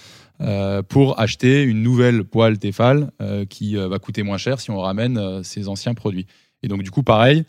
euh, 0.41 0.82
pour 0.82 1.19
acheter 1.19 1.63
une 1.63 1.84
nouvelle 1.84 2.23
poêle 2.23 2.60
Tefal 2.60 3.12
euh, 3.21 3.43
qui 3.43 3.75
euh, 3.75 3.89
va 3.89 3.99
coûter 3.99 4.23
moins 4.23 4.38
cher 4.38 4.62
si 4.62 4.71
on 4.71 4.79
ramène 4.79 5.43
ces 5.43 5.67
anciens 5.67 5.93
produits. 5.93 6.27
Et 6.63 6.69
donc 6.69 6.82
du 6.82 6.91
coup, 6.91 7.03
pareil, 7.03 7.43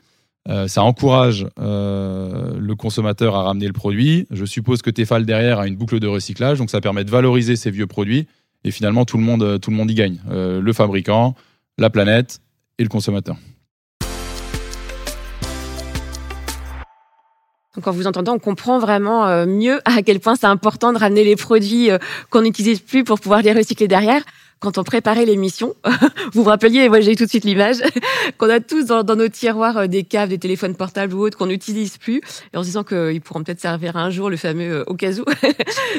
ça 0.67 0.83
encourage 0.83 1.47
le 1.59 2.75
consommateur 2.75 3.37
à 3.37 3.43
ramener 3.43 3.67
le 3.67 3.73
produit. 3.73 4.27
Je 4.31 4.45
suppose 4.45 4.83
que 4.83 4.91
Tefal 4.91 5.25
derrière 5.27 5.61
a 5.61 5.69
une 5.69 5.77
boucle 5.77 6.01
de 6.01 6.09
recyclage, 6.09 6.59
donc 6.59 6.71
ça 6.71 6.81
permet 6.81 7.05
de 7.05 7.11
valoriser 7.11 7.57
ces 7.57 7.71
vieux 7.71 7.87
produits. 7.87 8.27
Et 8.65 8.71
finalement, 8.71 9.05
tout 9.05 9.19
le 9.19 9.23
monde, 9.23 9.61
tout 9.61 9.71
le 9.71 9.77
monde 9.77 9.91
y 9.91 9.95
gagne. 9.95 10.19
le 10.29 10.73
fabricant, 10.73 11.35
la 11.81 11.91
planète 11.91 12.41
et 12.79 12.83
le 12.83 12.89
consommateur. 12.89 13.37
En 17.87 17.91
vous 17.93 18.07
entendant, 18.07 18.35
on 18.35 18.39
comprend 18.39 18.79
vraiment 18.79 19.27
euh, 19.27 19.47
mieux 19.47 19.81
à 19.87 20.03
quel 20.03 20.21
point 20.21 20.35
c'est 20.37 20.47
important 20.47 20.93
de 20.93 20.99
ramener 20.99 21.25
les 21.25 21.37
produits 21.37 21.91
euh, 21.91 21.99
qu'on 22.29 22.43
n'utilise 22.43 22.81
plus 22.81 23.05
pour 23.05 23.19
pouvoir 23.19 23.41
les 23.41 23.53
recycler 23.53 23.89
derrière. 23.89 24.23
Quand 24.61 24.77
on 24.77 24.85
préparait 24.85 25.25
l'émission, 25.25 25.75
vous 26.35 26.43
vous 26.43 26.45
rappeliez, 26.45 26.91
moi 26.91 27.01
j'ai 27.01 27.17
tout 27.17 27.25
de 27.25 27.31
suite 27.31 27.45
l'image, 27.45 27.79
qu'on 28.39 28.51
a 28.51 28.61
tous 28.61 28.85
dans, 28.85 29.17
nos 29.17 29.29
tiroirs 29.29 29.79
euh, 29.79 29.87
des 29.87 30.05
caves, 30.05 30.29
des 30.29 30.39
téléphones 30.39 30.75
portables 30.75 31.15
ou 31.15 31.25
autres 31.25 31.39
qu'on 31.39 31.47
n'utilise 31.47 31.97
plus, 31.97 32.21
et 32.53 32.57
en 32.59 32.63
se 32.63 32.67
disant 32.67 32.85
qu'ils 32.85 33.23
pourront 33.23 33.43
peut-être 33.43 33.61
servir 33.61 33.97
un 33.97 34.11
jour, 34.11 34.29
le 34.29 34.37
fameux 34.37 34.85
au 34.87 34.95
cas 34.95 35.13
où. 35.13 35.25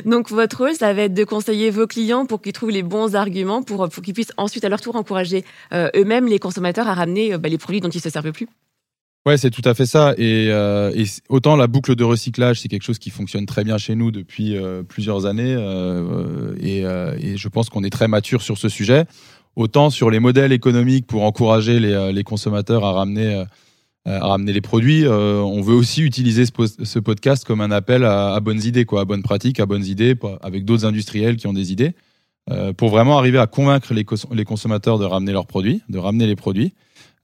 Donc 0.06 0.30
votre 0.30 0.60
rôle, 0.60 0.76
ça 0.76 0.94
va 0.94 1.04
être 1.04 1.16
de 1.16 1.24
conseiller 1.24 1.72
vos 1.72 1.88
clients 1.88 2.28
pour 2.28 2.40
qu'ils 2.40 2.54
trouvent 2.54 2.70
les 2.70 2.84
bons 2.84 3.16
arguments, 3.16 3.64
pour, 3.64 3.90
pour 3.90 4.04
qu'ils 4.04 4.14
puissent 4.14 4.34
ensuite 4.38 4.64
à 4.64 4.70
leur 4.70 4.80
tour 4.80 4.96
encourager 4.96 5.44
eux-mêmes 5.74 6.28
les 6.28 6.38
consommateurs 6.38 6.88
à 6.88 6.94
ramener 6.94 7.38
bah, 7.38 7.50
les 7.50 7.58
produits 7.58 7.82
dont 7.82 7.90
ils 7.90 8.02
se 8.02 8.12
servent 8.12 8.32
plus. 8.32 8.48
Ouais, 9.28 9.38
c'est 9.38 9.52
tout 9.52 9.62
à 9.66 9.76
fait 9.76 9.86
ça. 9.86 10.16
Et, 10.18 10.48
euh, 10.50 10.92
autant 11.30 11.56
la 11.56 11.68
boucle 11.68 11.96
de 11.96 12.04
recyclage, 12.04 12.60
c'est 12.60 12.68
quelque 12.70 12.84
chose 12.84 12.98
qui 12.98 13.12
fonctionne 13.12 13.46
très 13.46 13.64
bien 13.64 13.78
chez 13.78 13.94
nous 13.94 14.10
depuis 14.10 14.58
euh, 14.58 14.82
plusieurs 14.82 15.28
années, 15.28 15.56
euh, 15.56 16.56
et, 16.60 17.38
je 17.38 17.48
pense 17.48 17.70
qu'on 17.70 17.84
est 17.84 17.92
très 17.92 18.08
mature 18.08 18.42
sur 18.42 18.58
ce 18.58 18.68
sujet. 18.68 19.06
Autant 19.56 19.92
sur 19.92 20.10
les 20.10 20.20
modèles 20.20 20.52
économiques 20.52 21.06
pour 21.06 21.24
encourager 21.24 21.80
les, 21.80 22.24
consommateurs 22.24 22.84
à 22.84 22.94
ramener, 22.94 23.46
à 24.06 24.26
ramener 24.26 24.54
les 24.54 24.62
produits, 24.62 25.06
on 25.08 25.62
veut 25.62 25.76
aussi 25.76 26.02
utiliser 26.02 26.46
ce, 26.46 27.00
podcast 27.00 27.44
comme 27.46 27.62
un 27.62 27.70
appel 27.70 28.06
à, 28.06 28.34
à, 28.34 28.40
bonnes 28.40 28.64
idées, 28.64 28.86
quoi, 28.86 29.02
à 29.02 29.06
bonnes 29.06 29.24
pratiques, 29.24 29.60
à 29.60 29.66
bonnes 29.66 29.86
idées, 29.86 30.16
avec 30.42 30.66
d'autres 30.66 30.86
industriels 30.86 31.36
qui 31.36 31.48
ont 31.48 31.54
des 31.54 31.72
idées, 31.72 31.92
pour 32.78 32.90
vraiment 32.90 33.18
arriver 33.18 33.40
à 33.40 33.48
convaincre 33.48 33.94
les, 33.94 34.06
les 34.32 34.46
consommateurs 34.46 34.98
de 34.98 35.06
ramener 35.06 35.34
leurs 35.34 35.48
produits, 35.48 35.82
de 35.90 36.00
ramener 36.00 36.28
les 36.28 36.38
produits. 36.38 36.74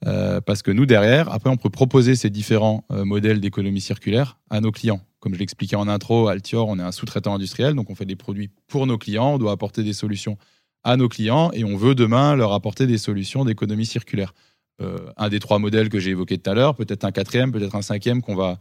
Euh, 0.05 0.41
parce 0.41 0.62
que 0.62 0.71
nous, 0.71 0.86
derrière, 0.86 1.31
après, 1.31 1.49
on 1.49 1.57
peut 1.57 1.69
proposer 1.69 2.15
ces 2.15 2.29
différents 2.29 2.86
euh, 2.91 3.03
modèles 3.03 3.39
d'économie 3.39 3.81
circulaire 3.81 4.38
à 4.49 4.62
nos 4.62 4.71
clients. 4.71 5.01
Comme 5.19 5.33
je 5.33 5.39
l'expliquais 5.39 5.75
en 5.75 5.88
intro, 5.88 6.27
Altior, 6.27 6.67
on 6.67 6.77
est 6.77 6.83
un 6.83 6.91
sous-traitant 6.91 7.33
industriel, 7.33 7.73
donc 7.73 7.89
on 7.89 7.95
fait 7.95 8.05
des 8.05 8.15
produits 8.15 8.51
pour 8.67 8.86
nos 8.86 8.97
clients, 8.97 9.33
on 9.33 9.38
doit 9.39 9.51
apporter 9.51 9.83
des 9.83 9.93
solutions 9.93 10.38
à 10.83 10.95
nos 10.97 11.10
clients 11.10 11.51
et 11.53 11.63
on 11.63 11.75
veut 11.75 11.95
demain 11.95 12.36
leur 12.36 12.53
apporter 12.53 12.86
des 12.86 12.99
solutions 12.99 13.43
d'économie 13.43 13.88
circulaire. 13.88 14.33
Euh, 14.79 14.97
un 15.17 15.29
des 15.29 15.39
trois 15.39 15.57
modèles 15.57 15.89
que 15.89 15.99
j'ai 15.99 16.12
évoqués 16.12 16.38
tout 16.38 16.49
à 16.49 16.53
l'heure, 16.53 16.75
peut-être 16.75 17.03
un 17.03 17.12
quatrième, 17.12 17.51
peut-être 17.51 17.75
un 17.75 17.81
cinquième 17.81 18.21
qu'on 18.21 18.36
va, 18.36 18.60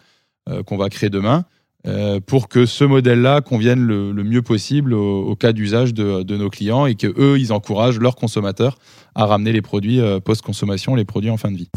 qu'on 0.65 0.77
va 0.77 0.89
créer 0.89 1.11
demain. 1.11 1.45
Euh, 1.87 2.19
pour 2.21 2.49
que 2.49 2.67
ce 2.67 2.83
modèle-là 2.83 3.41
convienne 3.43 3.81
le, 3.81 4.13
mieux 4.13 4.43
possible 4.43 4.93
au, 4.93 5.37
cas 5.37 5.53
d'usage 5.53 5.95
de, 5.95 6.37
nos 6.37 6.51
clients 6.51 6.87
et 6.87 6.97
que 6.97 7.07
eux, 7.19 7.39
ils 7.39 7.53
encouragent 7.53 8.01
leurs 8.01 8.17
consommateurs 8.17 8.77
à 9.15 9.27
ramener 9.27 9.53
les 9.53 9.63
produits 9.63 10.01
euh, 10.01 10.19
post-consommation, 10.19 10.95
les 10.95 11.05
produits 11.05 11.31
en 11.31 11.37
fin 11.37 11.51
de 11.51 11.57
vie. 11.57 11.71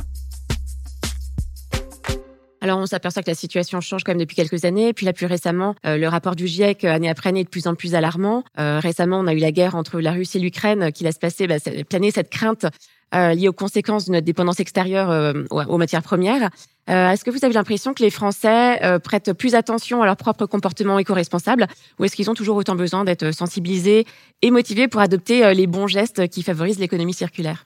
Alors, 2.69 2.81
on 2.81 2.85
s'aperçoit 2.85 3.23
que 3.23 3.29
la 3.29 3.35
situation 3.35 3.81
change 3.81 4.03
quand 4.03 4.11
même 4.11 4.19
depuis 4.19 4.35
quelques 4.35 4.65
années. 4.65 4.93
Puis 4.93 5.05
là, 5.05 5.13
plus 5.13 5.25
récemment, 5.25 5.75
euh, 5.85 5.97
le 5.97 6.07
rapport 6.07 6.35
du 6.35 6.47
GIEC, 6.47 6.85
année 6.85 7.09
après 7.09 7.29
année, 7.29 7.41
est 7.41 7.45
de 7.45 7.49
plus 7.49 7.67
en 7.67 7.75
plus 7.75 7.95
alarmant. 7.95 8.43
récemment, 8.57 9.19
on 9.19 9.27
a 9.27 9.33
eu 9.33 9.39
la 9.39 9.51
guerre 9.51 9.75
entre 9.75 9.99
la 9.99 10.11
Russie 10.11 10.37
et 10.37 10.41
l'Ukraine 10.41 10.91
qui 10.91 11.03
laisse 11.03 11.17
passer, 11.17 11.47
bah, 11.47 11.55
planer 11.89 12.11
cette 12.11 12.29
crainte 12.29 12.65
euh, 13.15 13.33
liées 13.33 13.47
aux 13.47 13.53
conséquences 13.53 14.05
de 14.05 14.11
notre 14.11 14.25
dépendance 14.25 14.59
extérieure 14.59 15.09
euh, 15.09 15.33
aux 15.49 15.77
matières 15.77 16.03
premières. 16.03 16.49
Euh, 16.89 17.09
est-ce 17.09 17.23
que 17.23 17.31
vous 17.31 17.43
avez 17.43 17.53
l'impression 17.53 17.93
que 17.93 18.03
les 18.03 18.09
Français 18.09 18.83
euh, 18.83 18.99
prêtent 18.99 19.33
plus 19.33 19.55
attention 19.55 20.01
à 20.01 20.05
leur 20.05 20.17
propre 20.17 20.45
comportement 20.45 20.99
éco-responsable 20.99 21.67
ou 21.97 22.05
est-ce 22.05 22.15
qu'ils 22.15 22.29
ont 22.29 22.35
toujours 22.35 22.57
autant 22.57 22.75
besoin 22.75 23.03
d'être 23.03 23.31
sensibilisés 23.31 24.05
et 24.41 24.51
motivés 24.51 24.87
pour 24.87 25.01
adopter 25.01 25.53
les 25.53 25.67
bons 25.67 25.87
gestes 25.87 26.27
qui 26.29 26.43
favorisent 26.43 26.79
l'économie 26.79 27.13
circulaire? 27.13 27.65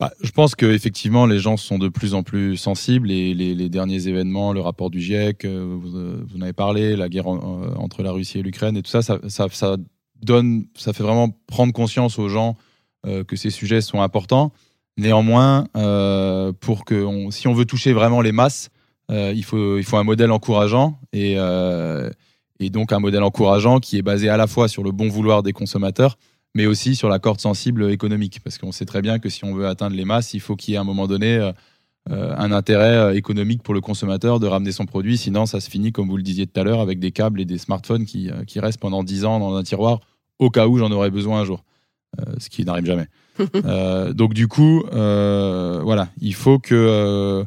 Bah, 0.00 0.12
je 0.22 0.30
pense 0.32 0.54
que 0.54 0.66
effectivement 0.66 1.24
les 1.24 1.38
gens 1.38 1.56
sont 1.56 1.78
de 1.78 1.88
plus 1.88 2.14
en 2.14 2.22
plus 2.22 2.56
sensibles 2.56 3.10
et 3.10 3.32
les, 3.32 3.68
derniers 3.68 4.08
événements, 4.08 4.52
le 4.52 4.60
rapport 4.60 4.90
du 4.90 5.00
GIEC, 5.00 5.46
vous, 5.46 5.78
vous 5.80 6.36
en 6.36 6.40
avez 6.40 6.52
parlé, 6.52 6.96
la 6.96 7.08
guerre 7.08 7.28
entre 7.28 8.02
la 8.02 8.10
Russie 8.10 8.38
et 8.38 8.42
l'Ukraine 8.42 8.76
et 8.76 8.82
tout 8.82 8.90
ça, 8.90 9.02
ça, 9.02 9.76
donne, 10.22 10.66
ça 10.76 10.92
fait 10.92 11.02
vraiment 11.02 11.30
prendre 11.46 11.72
conscience 11.72 12.18
aux 12.18 12.28
gens 12.28 12.56
euh, 13.06 13.22
que 13.22 13.36
ces 13.36 13.50
sujets 13.50 13.80
sont 13.80 14.00
importants. 14.00 14.52
Néanmoins, 14.96 15.66
euh, 15.76 16.52
pour 16.58 16.84
que 16.84 17.06
si 17.30 17.48
on 17.48 17.52
veut 17.52 17.66
toucher 17.66 17.92
vraiment 17.92 18.20
les 18.20 18.32
masses, 18.32 18.70
euh, 19.10 19.32
il, 19.34 19.44
faut, 19.44 19.96
un 19.96 20.04
modèle 20.04 20.30
encourageant 20.30 20.98
et 21.12 21.36
donc 22.70 22.92
un 22.92 22.98
modèle 23.00 23.22
encourageant 23.22 23.78
qui 23.78 23.98
est 23.98 24.02
basé 24.02 24.28
à 24.28 24.36
la 24.36 24.46
fois 24.46 24.68
sur 24.68 24.82
le 24.82 24.90
bon 24.90 25.08
vouloir 25.08 25.42
des 25.42 25.52
consommateurs, 25.52 26.16
mais 26.54 26.66
aussi 26.66 26.96
sur 26.96 27.08
la 27.08 27.18
corde 27.18 27.40
sensible 27.40 27.90
économique. 27.90 28.40
Parce 28.42 28.58
qu'on 28.58 28.72
sait 28.72 28.84
très 28.84 29.02
bien 29.02 29.18
que 29.18 29.28
si 29.28 29.44
on 29.44 29.54
veut 29.54 29.66
atteindre 29.66 29.96
les 29.96 30.04
masses, 30.04 30.34
il 30.34 30.40
faut 30.40 30.56
qu'il 30.56 30.72
y 30.72 30.74
ait 30.74 30.78
à 30.78 30.82
un 30.82 30.84
moment 30.84 31.06
donné 31.06 31.52
un 32.10 32.52
intérêt 32.52 33.16
économique 33.16 33.62
pour 33.62 33.74
le 33.74 33.80
consommateur 33.80 34.38
de 34.38 34.46
ramener 34.46 34.72
son 34.72 34.84
produit. 34.86 35.16
Sinon, 35.16 35.46
ça 35.46 35.60
se 35.60 35.70
finit, 35.70 35.90
comme 35.90 36.08
vous 36.08 36.16
le 36.16 36.22
disiez 36.22 36.46
tout 36.46 36.60
à 36.60 36.64
l'heure, 36.64 36.80
avec 36.80 36.98
des 36.98 37.12
câbles 37.12 37.40
et 37.40 37.44
des 37.44 37.58
smartphones 37.58 38.04
qui, 38.04 38.30
qui 38.46 38.60
restent 38.60 38.80
pendant 38.80 39.02
10 39.02 39.24
ans 39.24 39.40
dans 39.40 39.56
un 39.56 39.62
tiroir 39.62 40.00
au 40.38 40.50
cas 40.50 40.66
où 40.66 40.78
j'en 40.78 40.90
aurais 40.90 41.10
besoin 41.10 41.40
un 41.40 41.44
jour. 41.44 41.64
Euh, 42.20 42.34
ce 42.38 42.48
qui 42.48 42.64
n'arrive 42.64 42.86
jamais. 42.86 43.06
Euh, 43.64 44.12
donc 44.12 44.32
du 44.32 44.46
coup, 44.46 44.84
euh, 44.92 45.80
voilà, 45.82 46.08
il 46.20 46.34
faut 46.34 46.60
que 46.60 47.44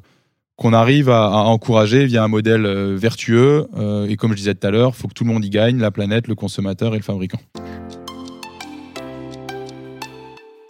qu'on 0.58 0.74
arrive 0.74 1.10
à, 1.10 1.30
encourager 1.30 2.06
via 2.06 2.26
un 2.26 2.28
modèle 2.28 2.68
vertueux. 2.96 3.68
et 4.10 4.18
comme 4.18 4.32
je 4.32 4.38
disais 4.38 4.56
tout 4.56 4.68
à 4.68 4.72
l'heure, 4.72 4.92
il 4.94 5.00
faut 5.00 5.08
que 5.08 5.14
tout 5.14 5.24
le 5.24 5.32
monde 5.32 5.46
y 5.46 5.50
gagne, 5.50 5.78
la 5.78 5.92
planète, 5.92 6.28
le 6.28 6.36
consommateur 6.36 6.94
et 6.94 6.98
le 6.98 7.04
fabricant. 7.04 7.40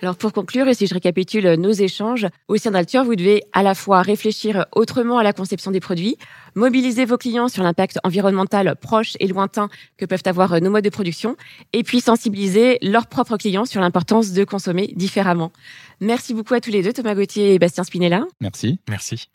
Alors 0.01 0.15
pour 0.15 0.31
conclure, 0.31 0.67
et 0.67 0.75
si 0.75 0.85
je 0.85 0.93
récapitule 0.93 1.55
nos 1.55 1.71
échanges, 1.71 2.27
au 2.47 2.57
sein 2.57 2.71
d'Alture, 2.71 3.03
vous 3.03 3.15
devez 3.15 3.43
à 3.51 3.63
la 3.63 3.73
fois 3.73 4.03
réfléchir 4.03 4.67
autrement 4.75 5.17
à 5.17 5.23
la 5.23 5.33
conception 5.33 5.71
des 5.71 5.79
produits, 5.79 6.17
mobiliser 6.53 7.03
vos 7.05 7.17
clients 7.17 7.47
sur 7.47 7.63
l'impact 7.63 7.97
environnemental 8.03 8.75
proche 8.79 9.17
et 9.19 9.27
lointain 9.27 9.69
que 9.97 10.05
peuvent 10.05 10.21
avoir 10.25 10.61
nos 10.61 10.69
modes 10.69 10.83
de 10.83 10.91
production, 10.91 11.35
et 11.73 11.81
puis 11.81 11.99
sensibiliser 11.99 12.77
leurs 12.83 13.07
propres 13.07 13.37
clients 13.37 13.65
sur 13.65 13.81
l'importance 13.81 14.33
de 14.33 14.43
consommer 14.43 14.93
différemment. 14.95 15.51
Merci 15.99 16.35
beaucoup 16.35 16.53
à 16.53 16.61
tous 16.61 16.69
les 16.69 16.83
deux, 16.83 16.93
Thomas 16.93 17.15
Gauthier 17.15 17.55
et 17.55 17.59
Bastien 17.59 17.83
Spinella. 17.83 18.25
Merci. 18.39 18.79
Merci. 18.87 19.29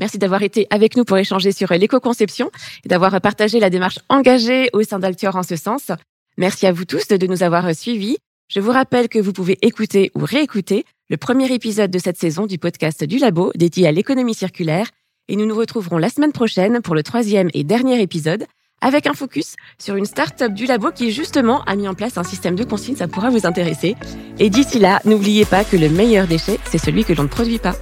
Merci 0.00 0.18
d'avoir 0.18 0.42
été 0.42 0.66
avec 0.70 0.96
nous 0.96 1.04
pour 1.04 1.18
échanger 1.18 1.52
sur 1.52 1.70
l'éco-conception 1.72 2.50
et 2.84 2.88
d'avoir 2.88 3.20
partagé 3.20 3.60
la 3.60 3.70
démarche 3.70 4.00
engagée 4.08 4.70
au 4.72 4.82
sein 4.82 4.98
d'Altior 4.98 5.36
en 5.36 5.44
ce 5.44 5.54
sens. 5.54 5.92
Merci 6.36 6.66
à 6.66 6.72
vous 6.72 6.84
tous 6.84 7.06
de 7.06 7.26
nous 7.26 7.44
avoir 7.44 7.72
suivis. 7.76 8.16
Je 8.50 8.58
vous 8.58 8.72
rappelle 8.72 9.08
que 9.08 9.20
vous 9.20 9.32
pouvez 9.32 9.58
écouter 9.62 10.10
ou 10.16 10.24
réécouter 10.24 10.84
le 11.08 11.16
premier 11.16 11.52
épisode 11.52 11.92
de 11.92 12.00
cette 12.00 12.18
saison 12.18 12.46
du 12.46 12.58
podcast 12.58 13.04
du 13.04 13.18
Labo 13.18 13.52
dédié 13.54 13.86
à 13.86 13.92
l'économie 13.92 14.34
circulaire 14.34 14.88
et 15.28 15.36
nous 15.36 15.46
nous 15.46 15.54
retrouverons 15.54 15.98
la 15.98 16.08
semaine 16.08 16.32
prochaine 16.32 16.82
pour 16.82 16.96
le 16.96 17.04
troisième 17.04 17.48
et 17.54 17.62
dernier 17.62 18.02
épisode 18.02 18.46
avec 18.80 19.06
un 19.06 19.14
focus 19.14 19.54
sur 19.78 19.94
une 19.94 20.04
start-up 20.04 20.52
du 20.52 20.66
labo 20.66 20.90
qui 20.90 21.12
justement 21.12 21.62
a 21.62 21.76
mis 21.76 21.86
en 21.86 21.94
place 21.94 22.18
un 22.18 22.24
système 22.24 22.56
de 22.56 22.64
consigne, 22.64 22.96
ça 22.96 23.06
pourra 23.06 23.30
vous 23.30 23.46
intéresser. 23.46 23.94
Et 24.40 24.50
d'ici 24.50 24.80
là, 24.80 24.98
n'oubliez 25.04 25.44
pas 25.44 25.62
que 25.62 25.76
le 25.76 25.88
meilleur 25.88 26.26
déchet, 26.26 26.58
c'est 26.64 26.78
celui 26.78 27.04
que 27.04 27.12
l'on 27.12 27.24
ne 27.24 27.28
produit 27.28 27.58
pas. 27.60 27.76